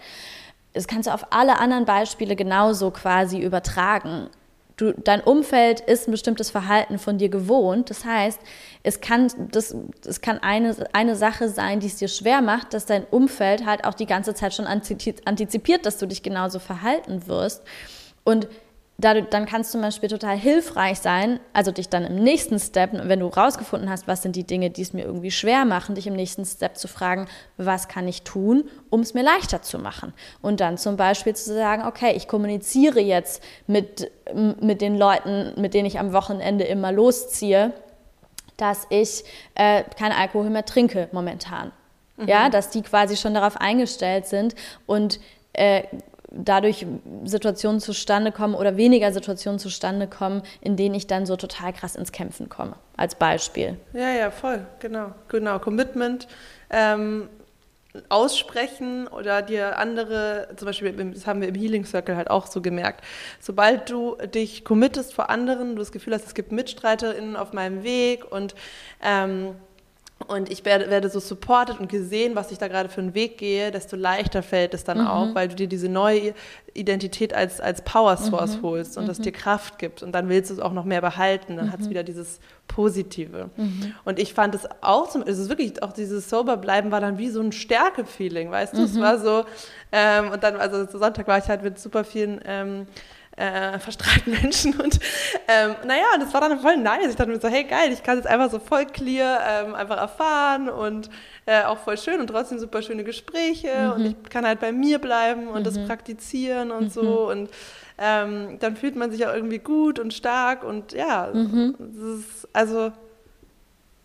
[0.74, 4.28] Das kannst du auf alle anderen Beispiele genauso quasi übertragen
[4.76, 7.90] du, dein Umfeld ist ein bestimmtes Verhalten von dir gewohnt.
[7.90, 8.40] Das heißt,
[8.82, 9.74] es kann, das,
[10.06, 13.84] es kann eine, eine Sache sein, die es dir schwer macht, dass dein Umfeld halt
[13.84, 17.62] auch die ganze Zeit schon antizipiert, dass du dich genauso verhalten wirst.
[18.24, 18.48] Und
[18.98, 22.90] dadurch, dann kann es zum Beispiel total hilfreich sein, also dich dann im nächsten Step,
[22.92, 26.06] wenn du rausgefunden hast, was sind die Dinge, die es mir irgendwie schwer machen, dich
[26.06, 27.26] im nächsten Step zu fragen,
[27.58, 30.14] was kann ich tun, um es mir leichter zu machen.
[30.40, 34.10] Und dann zum Beispiel zu sagen, okay, ich kommuniziere jetzt mit,
[34.60, 37.72] mit den Leuten, mit denen ich am Wochenende immer losziehe,
[38.56, 39.24] dass ich
[39.54, 41.72] äh, keinen Alkohol mehr trinke momentan.
[42.16, 42.28] Mhm.
[42.28, 44.54] Ja, dass die quasi schon darauf eingestellt sind
[44.86, 45.20] und
[45.52, 45.82] äh,
[46.44, 46.86] dadurch
[47.24, 51.96] Situationen zustande kommen oder weniger Situationen zustande kommen, in denen ich dann so total krass
[51.96, 53.76] ins Kämpfen komme, als Beispiel.
[53.92, 55.58] Ja, ja, voll, genau, genau.
[55.58, 56.28] Commitment,
[56.70, 57.28] ähm,
[58.08, 62.60] aussprechen oder dir andere, zum Beispiel, das haben wir im Healing Circle halt auch so
[62.60, 63.04] gemerkt,
[63.40, 67.82] sobald du dich committest vor anderen, du das Gefühl hast, es gibt MitstreiterInnen auf meinem
[67.82, 68.54] Weg und
[69.02, 69.54] ähm,
[70.28, 73.36] und ich werde, werde, so supported und gesehen, was ich da gerade für einen Weg
[73.36, 75.06] gehe, desto leichter fällt es dann mhm.
[75.06, 76.32] auch, weil du dir diese neue
[76.72, 78.62] Identität als, als Power Source mhm.
[78.62, 79.08] holst und mhm.
[79.08, 80.02] das dir Kraft gibt.
[80.02, 81.56] Und dann willst du es auch noch mehr behalten.
[81.56, 81.90] Dann hat es mhm.
[81.90, 83.50] wieder dieses Positive.
[83.56, 83.94] Mhm.
[84.04, 87.28] Und ich fand es auch, zum, es ist wirklich auch dieses Soberbleiben war dann wie
[87.28, 88.84] so ein Stärke-Feeling, weißt du?
[88.84, 89.00] Es mhm.
[89.02, 89.44] war so,
[89.92, 92.86] ähm, und dann, also Sonntag war ich halt mit super vielen ähm,
[93.36, 94.78] äh, verstrahlten Menschen.
[94.80, 94.98] Und
[95.46, 97.10] ähm, naja, das war dann voll nice.
[97.10, 99.98] Ich dachte mir so, hey geil, ich kann jetzt einfach so voll clear ähm, einfach
[99.98, 101.10] erfahren und
[101.44, 103.92] äh, auch voll schön und trotzdem super schöne Gespräche mhm.
[103.92, 105.64] und ich kann halt bei mir bleiben und mhm.
[105.64, 106.90] das praktizieren und mhm.
[106.90, 107.50] so und
[107.98, 111.74] ähm, dann fühlt man sich auch irgendwie gut und stark und ja, mhm.
[111.78, 112.92] das ist, also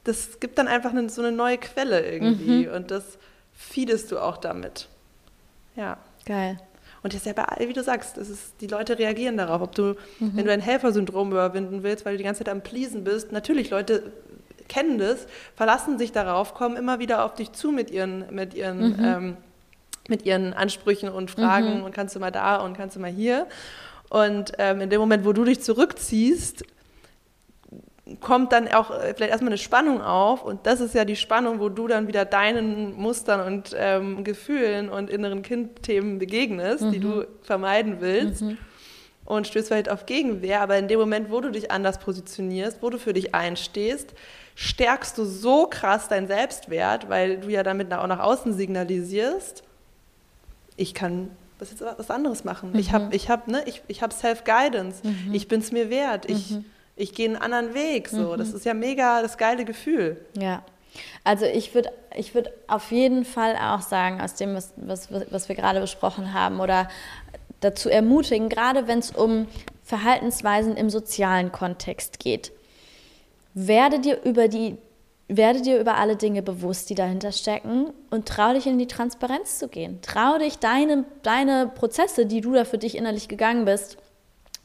[0.03, 2.73] das gibt dann einfach eine, so eine neue Quelle irgendwie mhm.
[2.73, 3.17] und das
[3.53, 4.87] feedest du auch damit.
[5.75, 5.97] Ja.
[6.25, 6.57] Geil.
[7.03, 9.61] Und das ist ja bei, wie du sagst, das ist, die Leute reagieren darauf.
[9.61, 10.31] Ob du, mhm.
[10.35, 13.69] wenn du ein Helfersyndrom überwinden willst, weil du die ganze Zeit am Pleasen bist, natürlich,
[13.69, 14.11] Leute
[14.67, 15.25] kennen das,
[15.55, 19.03] verlassen sich darauf, kommen immer wieder auf dich zu mit ihren, mit ihren, mhm.
[19.03, 19.37] ähm,
[20.07, 21.83] mit ihren Ansprüchen und Fragen mhm.
[21.83, 23.47] und kannst du mal da und kannst du mal hier.
[24.09, 26.65] Und ähm, in dem Moment, wo du dich zurückziehst,
[28.19, 31.59] kommt dann auch äh, vielleicht erstmal eine Spannung auf und das ist ja die Spannung,
[31.59, 36.91] wo du dann wieder deinen Mustern und ähm, Gefühlen und inneren Kindthemen begegnest, mhm.
[36.91, 37.25] die du mhm.
[37.43, 38.57] vermeiden willst mhm.
[39.25, 42.89] und stößt vielleicht auf Gegenwehr, aber in dem Moment, wo du dich anders positionierst, wo
[42.89, 44.13] du für dich einstehst,
[44.55, 49.63] stärkst du so krass deinen Selbstwert, weil du ja damit auch nach außen signalisierst,
[50.75, 51.29] ich kann
[51.59, 52.71] was jetzt was anderes machen.
[52.71, 52.79] Mhm.
[52.79, 55.31] Ich habe ich hab, ne, ich, ich hab Self-Guidance, mhm.
[55.31, 56.65] ich bin es mir wert, ich mhm
[56.95, 58.07] ich gehe einen anderen Weg.
[58.07, 58.33] So.
[58.33, 58.37] Mhm.
[58.37, 60.17] Das ist ja mega das geile Gefühl.
[60.37, 60.63] Ja.
[61.23, 65.47] Also ich würde ich würd auf jeden Fall auch sagen, aus dem, was, was, was
[65.47, 66.89] wir gerade besprochen haben, oder
[67.61, 69.47] dazu ermutigen, gerade wenn es um
[69.83, 72.51] Verhaltensweisen im sozialen Kontext geht,
[73.53, 74.77] werde dir über die
[75.33, 79.59] werde dir über alle Dinge bewusst, die dahinter stecken und trau dich in die Transparenz
[79.59, 79.99] zu gehen.
[80.01, 83.95] Trau dich, deine, deine Prozesse, die du da für dich innerlich gegangen bist,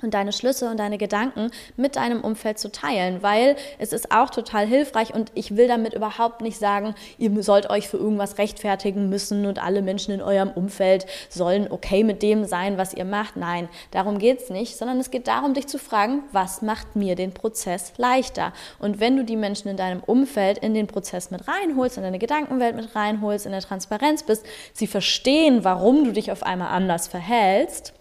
[0.03, 4.29] und deine Schlüsse und deine Gedanken mit deinem Umfeld zu teilen, weil es ist auch
[4.29, 9.09] total hilfreich und ich will damit überhaupt nicht sagen, ihr sollt euch für irgendwas rechtfertigen
[9.09, 13.37] müssen und alle Menschen in eurem Umfeld sollen okay mit dem sein, was ihr macht.
[13.37, 17.15] Nein, darum geht es nicht, sondern es geht darum, dich zu fragen, was macht mir
[17.15, 18.53] den Prozess leichter?
[18.79, 22.19] Und wenn du die Menschen in deinem Umfeld in den Prozess mit reinholst, in deine
[22.19, 24.45] Gedankenwelt mit reinholst, in der Transparenz bist,
[24.75, 27.95] sie verstehen, warum du dich auf einmal anders verhältst,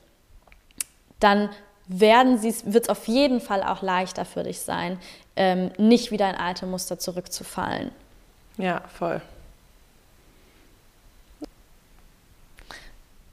[1.20, 1.50] dann
[1.88, 5.00] werden sie wird es auf jeden Fall auch leichter für dich sein,
[5.36, 7.92] ähm, nicht wieder in alte Muster zurückzufallen.
[8.58, 9.22] Ja, voll.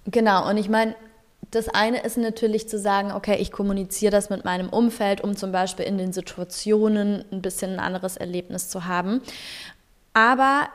[0.06, 0.94] Genau, und ich meine,
[1.52, 5.52] das eine ist natürlich zu sagen, okay, ich kommuniziere das mit meinem Umfeld, um zum
[5.52, 9.22] Beispiel in den Situationen ein bisschen ein anderes Erlebnis zu haben.
[10.14, 10.68] Aber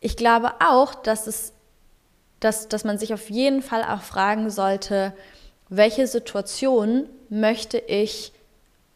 [0.00, 1.52] ich glaube auch, dass es,
[2.40, 5.14] dass, dass man sich auf jeden Fall auch fragen sollte,
[5.76, 8.32] welche Situation möchte ich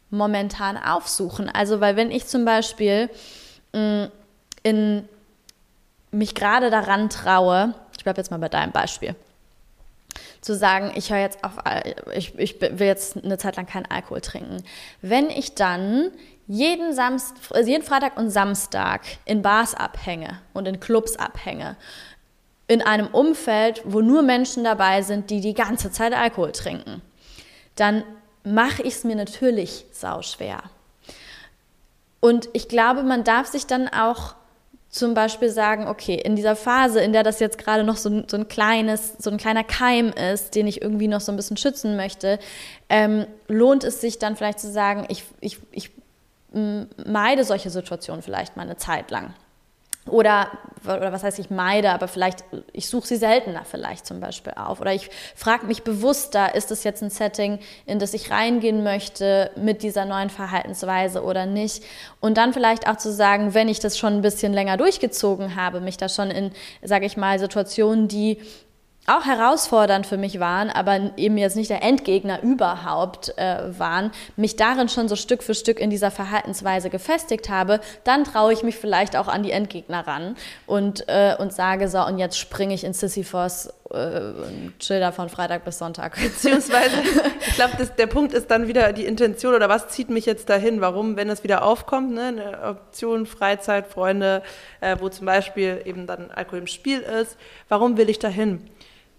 [0.09, 1.49] momentan aufsuchen?
[1.49, 3.09] Also, weil wenn ich zum Beispiel
[3.73, 4.11] mh, mm,
[4.63, 5.09] in
[6.11, 9.15] mich gerade daran traue, ich bleibe jetzt mal bei deinem Beispiel,
[10.41, 11.53] zu sagen, ich höre jetzt auf,
[12.15, 14.63] ich, ich will jetzt eine Zeit lang keinen Alkohol trinken.
[15.01, 16.11] Wenn ich dann
[16.47, 21.75] jeden, Samst, jeden Freitag und Samstag in Bars abhänge und in Clubs abhänge,
[22.69, 27.01] in einem Umfeld, wo nur Menschen dabei sind, die die ganze Zeit Alkohol trinken,
[27.75, 28.03] dann
[28.43, 30.61] mache ich es mir natürlich sauschwer.
[32.19, 34.35] Und ich glaube, man darf sich dann auch
[34.89, 38.37] zum Beispiel sagen, okay, in dieser Phase, in der das jetzt gerade noch so, so,
[38.37, 41.95] ein kleines, so ein kleiner Keim ist, den ich irgendwie noch so ein bisschen schützen
[41.95, 42.37] möchte,
[42.87, 45.91] ähm, lohnt es sich dann vielleicht zu sagen, ich, ich, ich
[47.05, 49.33] meide solche Situationen vielleicht mal eine Zeit lang.
[50.07, 50.49] Oder,
[50.85, 54.81] oder was heißt ich meide, aber vielleicht, ich suche sie seltener vielleicht zum Beispiel auf.
[54.81, 59.51] Oder ich frage mich bewusster, ist es jetzt ein Setting, in das ich reingehen möchte
[59.55, 61.83] mit dieser neuen Verhaltensweise oder nicht.
[62.19, 65.79] Und dann vielleicht auch zu sagen, wenn ich das schon ein bisschen länger durchgezogen habe,
[65.79, 68.39] mich da schon in, sage ich mal, Situationen, die
[69.07, 74.55] auch herausfordernd für mich waren, aber eben jetzt nicht der Endgegner überhaupt äh, waren, mich
[74.55, 78.77] darin schon so Stück für Stück in dieser Verhaltensweise gefestigt habe, dann traue ich mich
[78.77, 80.35] vielleicht auch an die Endgegner ran
[80.67, 85.11] und, äh, und sage so, und jetzt springe ich in Sisyphos äh, und chill da
[85.11, 86.15] von Freitag bis Sonntag.
[86.21, 86.95] Beziehungsweise,
[87.47, 90.81] ich glaube, der Punkt ist dann wieder die Intention oder was zieht mich jetzt dahin?
[90.81, 94.43] Warum, wenn es wieder aufkommt, ne, eine Option, Freizeit, Freunde,
[94.81, 97.37] äh, wo zum Beispiel eben dann Alkohol im Spiel ist,
[97.69, 98.69] warum will ich dahin?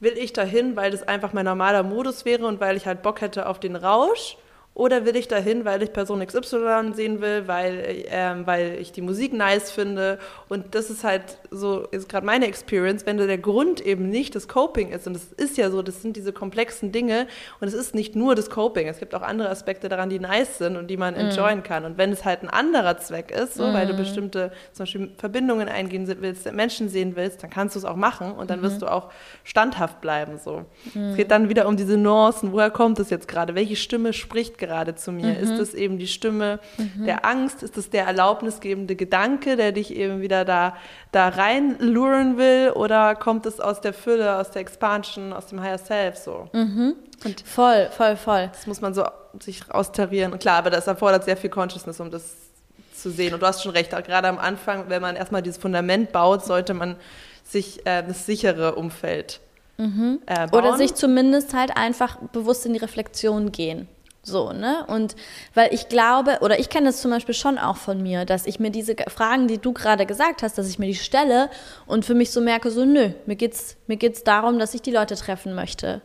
[0.01, 3.21] Will ich dahin, weil das einfach mein normaler Modus wäre und weil ich halt Bock
[3.21, 4.37] hätte auf den Rausch?
[4.73, 9.03] Oder will ich dahin, weil ich Person XY sehen will, weil, ähm, weil ich die
[9.03, 10.19] Musik nice finde?
[10.49, 14.47] Und das ist halt so, ist gerade meine Experience, wenn der Grund eben nicht das
[14.47, 15.09] Coping ist.
[15.09, 17.27] Und es ist ja so, das sind diese komplexen Dinge.
[17.61, 18.87] Und es ist nicht nur das Coping.
[18.87, 21.19] Es gibt auch andere Aspekte daran, die nice sind und die man mm.
[21.19, 21.85] enjoyen kann.
[21.85, 23.75] Und wenn es halt ein anderer Zweck ist, so, mm.
[23.75, 23.99] weil du mhm.
[23.99, 28.33] bestimmte zum Beispiel Verbindungen eingehen willst, Menschen sehen willst, dann kannst du es auch machen
[28.33, 28.63] und dann mm.
[28.63, 29.11] wirst du auch
[29.43, 30.39] standhaft bleiben.
[30.39, 30.65] So.
[30.87, 31.17] Es mhm.
[31.17, 32.53] geht dann wieder um diese Nuancen.
[32.53, 33.57] Woher kommt es jetzt gerade?
[33.57, 34.95] Welche Stimme spricht gerade?
[34.95, 35.35] zu mir?
[35.35, 35.43] Mhm.
[35.43, 37.07] Ist es eben die Stimme mhm.
[37.07, 37.65] der Angst?
[37.65, 40.77] Ist es der erlaubnisgebende Gedanke, der dich eben wieder da,
[41.11, 42.71] da reinluren will?
[42.71, 46.49] Oder kommt es aus der Fülle, aus der Expansion, aus dem Higher Self so?
[46.53, 46.95] Mhm.
[47.25, 48.49] Und voll, voll, voll.
[48.53, 49.05] Das muss man so
[49.41, 50.33] sich austarieren.
[50.33, 52.35] Und klar, aber das erfordert sehr viel Consciousness, um das
[52.95, 53.35] zu sehen.
[53.35, 56.75] Und du hast schon recht, gerade am Anfang, wenn man erstmal dieses Fundament baut, sollte
[56.75, 56.97] man
[57.45, 59.41] sich äh, das sichere Umfeld
[59.79, 60.21] mhm.
[60.27, 60.65] äh, bauen.
[60.65, 63.89] Oder sich zumindest halt einfach bewusst in die Reflexion gehen.
[64.23, 64.85] So, ne?
[64.87, 65.17] Und
[65.55, 68.61] weil ich glaube, oder ich kenne das zum Beispiel schon auch von mir, dass ich
[68.61, 71.49] mir diese Fragen, die du gerade gesagt hast, dass ich mir die stelle
[71.87, 74.91] und für mich so merke, so, nö, mir geht's, mir geht's darum, dass ich die
[74.91, 76.03] Leute treffen möchte.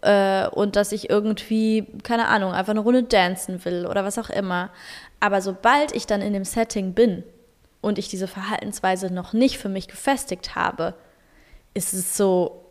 [0.00, 4.30] Äh, und dass ich irgendwie, keine Ahnung, einfach eine Runde dancen will oder was auch
[4.30, 4.70] immer.
[5.20, 7.24] Aber sobald ich dann in dem Setting bin
[7.82, 10.94] und ich diese Verhaltensweise noch nicht für mich gefestigt habe,
[11.74, 12.64] ist es so,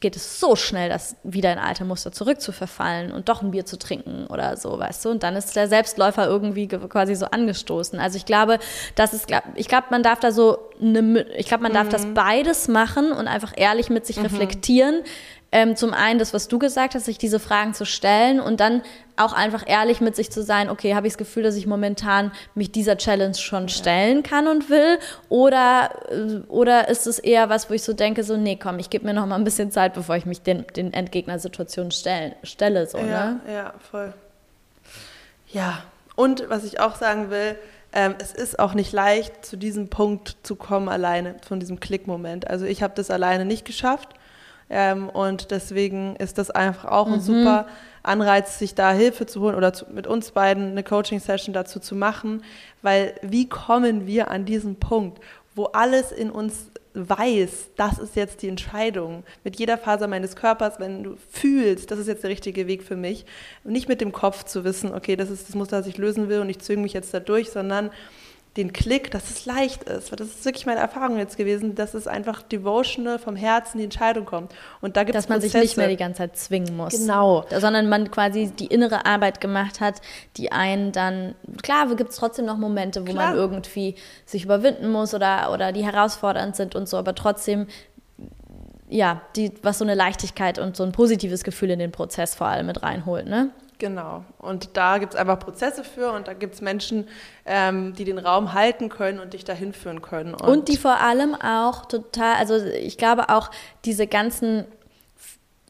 [0.00, 3.78] geht es so schnell, das wieder in alte Muster zurückzuverfallen und doch ein Bier zu
[3.78, 5.10] trinken oder so, weißt du?
[5.10, 7.98] Und dann ist der Selbstläufer irgendwie quasi so angestoßen.
[8.00, 8.58] Also ich glaube,
[8.94, 11.90] das ist, ich glaube, man darf da so eine, ich glaube, man darf mhm.
[11.90, 14.24] das beides machen und einfach ehrlich mit sich mhm.
[14.24, 15.02] reflektieren.
[15.52, 18.82] Ähm, zum einen das, was du gesagt hast, sich diese Fragen zu stellen und dann
[19.16, 22.30] auch einfach ehrlich mit sich zu sein, okay, habe ich das Gefühl, dass ich momentan
[22.54, 24.98] mich dieser Challenge schon stellen kann und will?
[25.28, 28.90] Oder, äh, oder ist es eher was, wo ich so denke, so, nee, komm, ich
[28.90, 32.86] gebe mir noch mal ein bisschen Zeit, bevor ich mich den, den Endgegnersituationen stellen, stelle,
[32.86, 33.40] so, ja, ne?
[33.52, 34.14] Ja, voll.
[35.48, 35.82] Ja,
[36.14, 37.56] und was ich auch sagen will,
[37.92, 42.48] ähm, es ist auch nicht leicht, zu diesem Punkt zu kommen alleine, von diesem Klickmoment.
[42.48, 44.10] Also ich habe das alleine nicht geschafft.
[44.70, 47.14] Ähm, und deswegen ist das einfach auch mhm.
[47.14, 47.66] ein super
[48.02, 51.94] Anreiz, sich da Hilfe zu holen oder zu, mit uns beiden eine Coaching-Session dazu zu
[51.94, 52.42] machen.
[52.80, 55.20] Weil wie kommen wir an diesen Punkt,
[55.54, 59.22] wo alles in uns weiß, das ist jetzt die Entscheidung.
[59.44, 62.96] Mit jeder Faser meines Körpers, wenn du fühlst, das ist jetzt der richtige Weg für
[62.96, 63.26] mich.
[63.64, 66.40] nicht mit dem Kopf zu wissen, okay, das ist das Muster, das ich lösen will
[66.40, 67.90] und ich zöge mich jetzt da durch, sondern
[68.60, 70.12] den Klick, dass es leicht ist.
[70.12, 73.84] Weil das ist wirklich meine Erfahrung jetzt gewesen, dass es einfach devotional vom Herzen die
[73.84, 74.52] Entscheidung kommt.
[74.80, 76.92] Und da gibt Dass man sich nicht mehr die ganze Zeit zwingen muss.
[76.92, 77.44] Genau.
[77.50, 80.00] Sondern man quasi die innere Arbeit gemacht hat,
[80.36, 83.30] die einen dann, klar, gibt es trotzdem noch Momente, wo klar.
[83.30, 83.94] man irgendwie
[84.26, 87.66] sich überwinden muss oder, oder die herausfordernd sind und so, aber trotzdem
[88.90, 92.48] ja, die, was so eine Leichtigkeit und so ein positives Gefühl in den Prozess vor
[92.48, 93.50] allem mit reinholt, ne?
[93.80, 94.24] Genau.
[94.36, 97.08] Und da gibt es einfach Prozesse für und da gibt es Menschen,
[97.46, 100.34] ähm, die den Raum halten können und dich dahin führen können.
[100.34, 103.50] Und, und, die vor allem auch total, also ich glaube auch
[103.86, 104.66] diese ganzen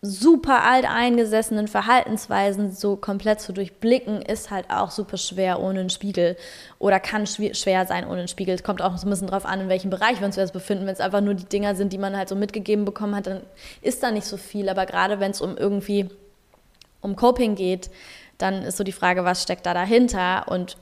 [0.03, 6.37] super alteingesessenen Verhaltensweisen so komplett zu durchblicken, ist halt auch super schwer ohne einen Spiegel
[6.81, 8.57] oder kann schwer sein ohne einen Spiegel.
[8.57, 10.87] Es kommt auch so ein bisschen drauf an, in welchem Bereich wir uns jetzt befinden.
[10.87, 13.43] Wenn es einfach nur die Dinger sind, die man halt so mitgegeben bekommen hat, dann
[13.83, 14.69] ist da nicht so viel.
[14.69, 16.09] Aber gerade wenn es um irgendwie
[17.01, 17.91] um Coping geht,
[18.39, 20.49] dann ist so die Frage, was steckt da dahinter?
[20.49, 20.77] Und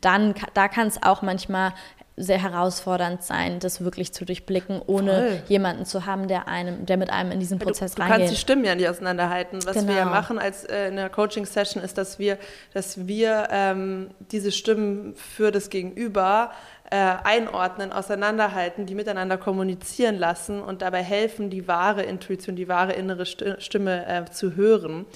[0.00, 1.72] dann, da kann es auch manchmal
[2.16, 5.42] sehr herausfordernd sein, das wirklich zu durchblicken, ohne Voll.
[5.48, 8.16] jemanden zu haben, der einem, der mit einem in diesen Prozess du, reingeht.
[8.16, 9.64] Du kannst die Stimmen ja nicht auseinanderhalten.
[9.64, 9.88] Was genau.
[9.88, 10.14] wir ja genau.
[10.14, 12.38] machen als äh, in der Coaching-Session ist, dass wir,
[12.74, 16.52] dass wir ähm, diese Stimmen für das Gegenüber
[16.90, 22.92] äh, einordnen, auseinanderhalten, die miteinander kommunizieren lassen und dabei helfen, die wahre Intuition, die wahre
[22.92, 25.06] innere Stimme äh, zu hören.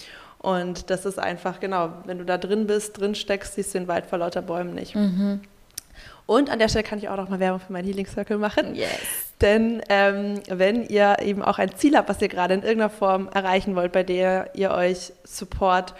[0.46, 3.88] Und das ist einfach, genau, wenn du da drin bist, drin steckst, siehst du den
[3.88, 4.94] Wald vor lauter Bäumen nicht.
[4.94, 5.40] Mhm.
[6.24, 8.76] Und an der Stelle kann ich auch noch mal Werbung für meinen Healing Circle machen.
[8.76, 8.88] Yes.
[9.40, 13.28] Denn ähm, wenn ihr eben auch ein Ziel habt, was ihr gerade in irgendeiner Form
[13.34, 15.94] erreichen wollt, bei der ihr euch Support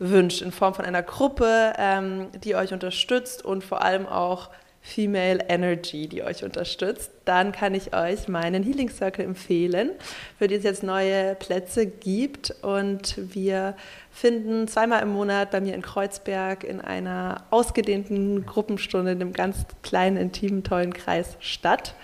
[0.00, 4.50] wünscht, in Form von einer Gruppe, ähm, die euch unterstützt und vor allem auch
[4.86, 9.90] Female Energy, die euch unterstützt, dann kann ich euch meinen Healing Circle empfehlen,
[10.38, 12.54] für den es jetzt neue Plätze gibt.
[12.62, 13.74] Und wir
[14.12, 19.66] finden zweimal im Monat bei mir in Kreuzberg in einer ausgedehnten Gruppenstunde in einem ganz
[19.82, 21.96] kleinen, intimen, tollen Kreis statt.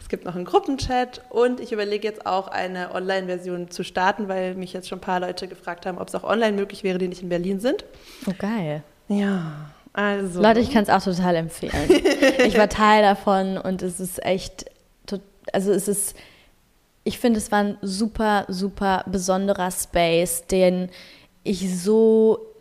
[0.00, 4.56] Es gibt noch einen Gruppenchat und ich überlege jetzt auch eine Online-Version zu starten, weil
[4.56, 7.06] mich jetzt schon ein paar Leute gefragt haben, ob es auch online möglich wäre, die
[7.06, 7.84] nicht in Berlin sind.
[8.26, 8.82] Oh, geil.
[9.06, 10.42] Ja, also.
[10.42, 11.88] Leute, ich kann es auch total empfehlen.
[12.44, 14.66] ich war Teil davon und es ist echt,
[15.52, 16.16] also es ist,
[17.04, 20.90] ich finde, es war ein super, super besonderer Space, den
[21.42, 22.54] ich so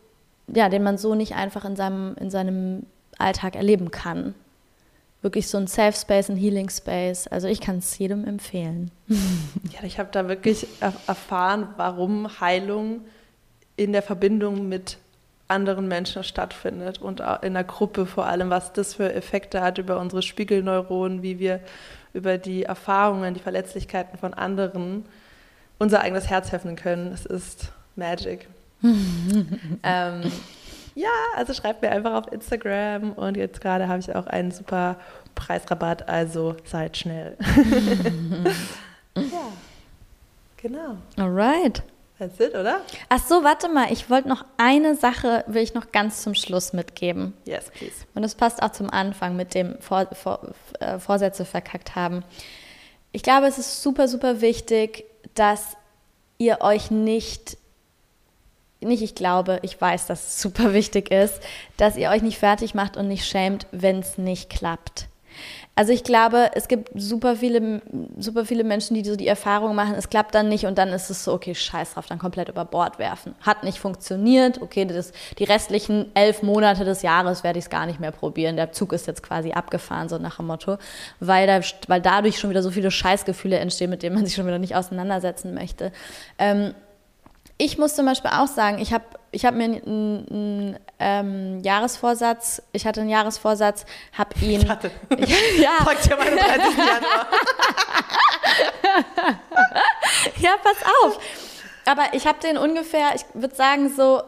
[0.48, 2.86] ja, den man so nicht einfach in seinem, in seinem
[3.18, 4.36] Alltag erleben kann.
[5.22, 7.28] Wirklich so ein Safe Space, ein Healing Space.
[7.28, 8.92] Also ich kann es jedem empfehlen.
[9.72, 13.02] Ja, ich habe da wirklich erfahren, warum Heilung
[13.76, 14.98] in der Verbindung mit
[15.48, 20.00] anderen Menschen stattfindet und in der Gruppe vor allem, was das für Effekte hat über
[20.00, 21.60] unsere Spiegelneuronen, wie wir
[22.14, 25.06] über die Erfahrungen, die Verletzlichkeiten von anderen
[25.80, 27.12] unser eigenes Herz öffnen können.
[27.12, 28.48] Es ist Magic.
[28.84, 30.32] ähm,
[30.96, 34.98] ja, also schreibt mir einfach auf Instagram und jetzt gerade habe ich auch einen super
[35.36, 37.38] Preisrabatt, also seid schnell.
[39.18, 39.48] ja,
[40.58, 40.98] genau.
[41.18, 41.84] Alright.
[42.20, 42.82] That's it, oder?
[43.10, 46.72] Ach so, warte mal, ich wollte noch eine Sache, will ich noch ganz zum Schluss
[46.72, 47.34] mitgeben.
[47.46, 48.06] Yes, please.
[48.14, 52.24] Und das passt auch zum Anfang mit dem Vor Vor äh, Vorsätze verkackt haben.
[53.12, 55.06] Ich glaube, es ist super, super wichtig,
[55.36, 55.76] dass
[56.38, 57.58] ihr euch nicht
[58.80, 61.40] nicht ich glaube, ich weiß, dass es super wichtig ist,
[61.78, 65.08] dass ihr euch nicht fertig macht und nicht schämt, wenn es nicht klappt.
[65.76, 67.82] Also ich glaube, es gibt super viele,
[68.18, 71.10] super viele Menschen, die so die Erfahrung machen, es klappt dann nicht und dann ist
[71.10, 73.34] es so, okay, scheiß drauf, dann komplett über Bord werfen.
[73.42, 77.88] Hat nicht funktioniert, okay, das, die restlichen elf Monate des Jahres werde ich es gar
[77.88, 78.56] nicht mehr probieren.
[78.56, 80.78] Der Zug ist jetzt quasi abgefahren, so nach dem Motto,
[81.20, 84.46] weil, da, weil dadurch schon wieder so viele Scheißgefühle entstehen, mit denen man sich schon
[84.46, 85.92] wieder nicht auseinandersetzen möchte.
[86.38, 86.76] Ähm,
[87.58, 92.86] ich muss zum Beispiel auch sagen, ich habe ich hab mir einen, ähm, Jahresvorsatz, ich
[92.86, 93.86] hatte einen Jahresvorsatz,
[94.16, 94.62] habe ihn.
[94.62, 94.92] Ich hatte.
[95.58, 95.72] ja.
[95.84, 96.78] Fragt ja meine 30.
[96.78, 97.28] Januar.
[100.38, 101.20] ja, pass auf.
[101.86, 104.22] Aber ich habe den ungefähr, ich würde sagen, so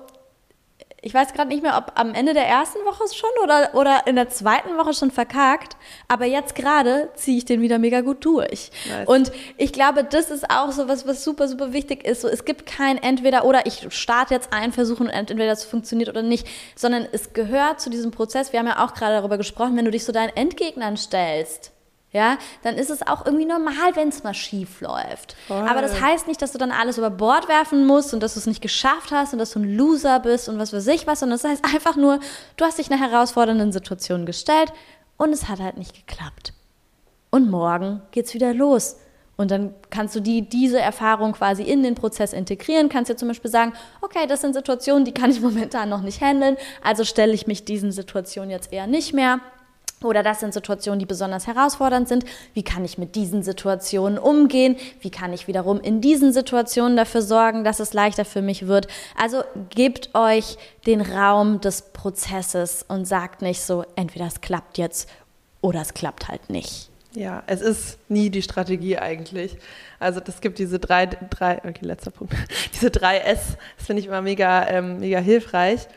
[1.05, 4.15] ich weiß gerade nicht mehr, ob am Ende der ersten Woche schon oder, oder in
[4.15, 5.77] der zweiten Woche schon verkackt,
[6.07, 8.71] aber jetzt gerade ziehe ich den wieder mega gut durch.
[8.89, 9.07] Nice.
[9.07, 12.21] Und ich glaube, das ist auch so was, was super, super wichtig ist.
[12.21, 16.09] So, es gibt kein entweder oder ich starte jetzt einen Versuch und entweder das funktioniert
[16.09, 18.51] oder nicht, sondern es gehört zu diesem Prozess.
[18.51, 21.74] Wir haben ja auch gerade darüber gesprochen, wenn du dich so deinen Endgegnern stellst
[22.15, 25.35] ja, dann ist es auch irgendwie normal, wenn es mal schief läuft.
[25.47, 25.67] Voll.
[25.67, 28.39] Aber das heißt nicht, dass du dann alles über Bord werfen musst und dass du
[28.39, 31.19] es nicht geschafft hast und dass du ein Loser bist und was weiß ich was,
[31.19, 32.21] sondern das heißt einfach nur,
[32.55, 34.71] du hast dich einer herausfordernden Situation gestellt
[35.17, 36.53] und es hat halt nicht geklappt.
[37.31, 38.95] Und morgen geht's wieder los.
[39.35, 42.87] Und dann kannst du die, diese Erfahrung quasi in den Prozess integrieren.
[42.87, 46.21] Kannst dir zum Beispiel sagen, okay, das sind Situationen, die kann ich momentan noch nicht
[46.21, 49.41] handeln, also stelle ich mich diesen Situationen jetzt eher nicht mehr.
[50.05, 52.25] Oder das sind Situationen, die besonders herausfordernd sind.
[52.53, 54.77] Wie kann ich mit diesen Situationen umgehen?
[55.01, 58.87] Wie kann ich wiederum in diesen Situationen dafür sorgen, dass es leichter für mich wird?
[59.19, 65.09] Also gebt euch den Raum des Prozesses und sagt nicht so, entweder es klappt jetzt
[65.61, 66.89] oder es klappt halt nicht.
[67.13, 69.57] Ja, es ist nie die Strategie eigentlich.
[69.99, 72.35] Also das gibt diese drei, drei okay, letzter Punkt,
[72.73, 75.87] diese drei S, das finde ich immer mega, ähm, mega hilfreich.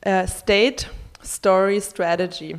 [0.00, 0.86] Äh, State,
[1.24, 2.56] Story, Strategy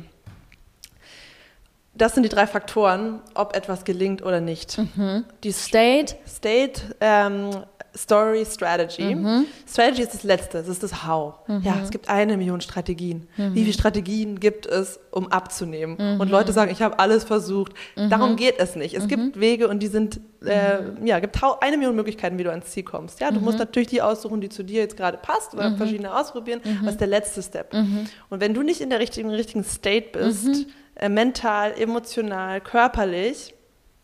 [1.94, 4.78] das sind die drei Faktoren, ob etwas gelingt oder nicht.
[4.78, 5.24] Mhm.
[5.44, 7.50] Die State, State, ähm,
[7.96, 9.14] Story, Strategy.
[9.14, 9.46] Mhm.
[9.68, 11.34] Strategy ist das Letzte, das ist das How.
[11.46, 11.62] Mhm.
[11.62, 13.28] Ja, es gibt eine Million Strategien.
[13.36, 13.54] Mhm.
[13.54, 15.96] Wie viele Strategien gibt es, um abzunehmen?
[15.98, 16.20] Mhm.
[16.20, 17.72] Und Leute sagen, ich habe alles versucht.
[17.96, 18.10] Mhm.
[18.10, 18.94] Darum geht es nicht.
[18.94, 22.66] Es gibt Wege und die sind, äh, ja, gibt eine Million Möglichkeiten, wie du ans
[22.66, 23.20] Ziel kommst.
[23.20, 26.60] Ja, du musst natürlich die aussuchen, die zu dir jetzt gerade passt oder verschiedene ausprobieren.
[26.82, 27.72] Was ist der letzte Step?
[27.72, 30.66] Und wenn du nicht in der richtigen, richtigen State bist,
[30.96, 33.54] äh, mental, emotional, körperlich,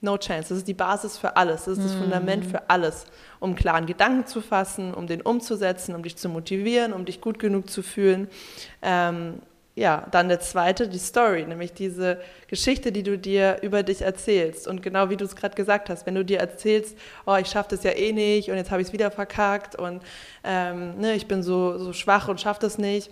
[0.00, 0.48] no chance.
[0.48, 1.64] Das ist die Basis für alles.
[1.64, 3.06] Das ist das Fundament für alles,
[3.38, 7.38] um klaren Gedanken zu fassen, um den umzusetzen, um dich zu motivieren, um dich gut
[7.38, 8.28] genug zu fühlen.
[8.82, 9.40] Ähm,
[9.76, 14.66] ja, dann der zweite, die Story, nämlich diese Geschichte, die du dir über dich erzählst.
[14.66, 17.70] Und genau wie du es gerade gesagt hast, wenn du dir erzählst, oh, ich schaffe
[17.70, 20.02] das ja eh nicht und jetzt habe ich es wieder verkackt und
[20.44, 23.10] ähm, ne, ich bin so, so schwach und schaffe das nicht,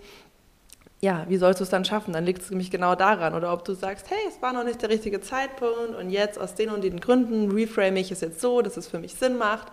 [1.01, 2.13] ja, wie sollst du es dann schaffen?
[2.13, 3.33] Dann liegt es nämlich genau daran.
[3.33, 6.55] Oder ob du sagst, hey, es war noch nicht der richtige Zeitpunkt und jetzt aus
[6.55, 9.67] den und den Gründen reframe ich es jetzt so, dass es für mich Sinn macht.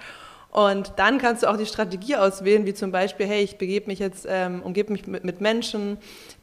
[0.53, 3.99] Und dann kannst du auch die Strategie auswählen, wie zum Beispiel, hey, ich begebe mich
[3.99, 5.99] jetzt, ähm, umgebe mich mit, mit, Menschen,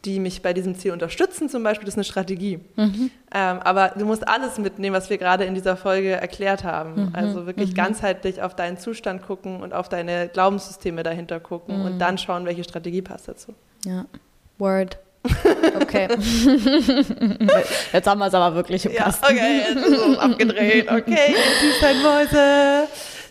[0.05, 2.59] die mich bei diesem Ziel unterstützen, zum Beispiel, das ist eine Strategie.
[2.75, 3.09] Mhm.
[3.33, 7.07] Ähm, aber du musst alles mitnehmen, was wir gerade in dieser Folge erklärt haben.
[7.07, 7.09] Mhm.
[7.13, 7.75] Also wirklich mhm.
[7.75, 11.99] ganzheitlich auf deinen Zustand gucken und auf deine Glaubenssysteme dahinter gucken und mhm.
[11.99, 13.55] dann schauen, welche Strategie passt dazu.
[13.85, 14.05] Ja.
[14.63, 14.97] Word.
[15.81, 16.07] Okay.
[17.93, 19.23] Jetzt haben wir es aber wirklich im Kasten.
[19.23, 20.91] Ja, okay, jetzt ist es abgedreht.
[20.91, 22.87] Okay, Süßheit Mäuse.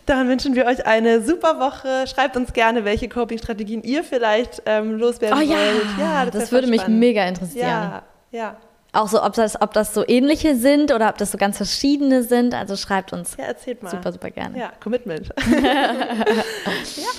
[0.06, 2.06] Dann wünschen wir euch eine super Woche.
[2.06, 5.56] Schreibt uns gerne, welche Coping-Strategien ihr vielleicht ähm, loswerden oh, ja.
[5.56, 5.86] wollt.
[5.98, 7.68] Ja, das, das würde mich mega interessieren.
[7.68, 8.56] Ja, ja.
[8.94, 12.24] Auch so, ob das, ob das so ähnliche sind oder ob das so ganz verschiedene
[12.24, 12.54] sind.
[12.54, 13.36] Also schreibt uns.
[13.38, 13.90] Ja, erzählt mal.
[13.90, 14.58] Super, super gerne.
[14.58, 15.28] Ja, Commitment.
[15.62, 15.94] ja,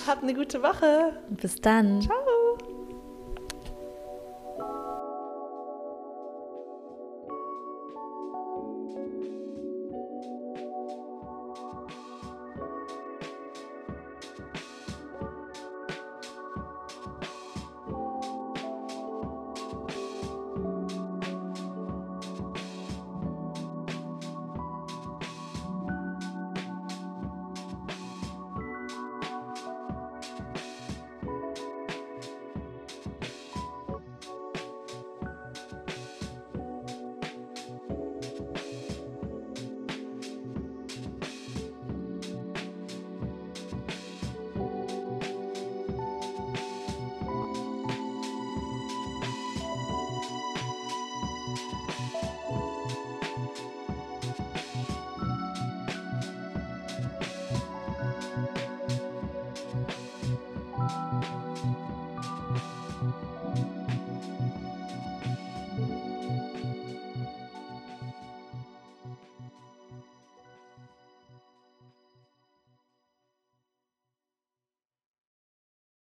[0.07, 1.13] habt eine gute Woche.
[1.29, 2.01] Bis dann.
[2.01, 2.72] Ciao.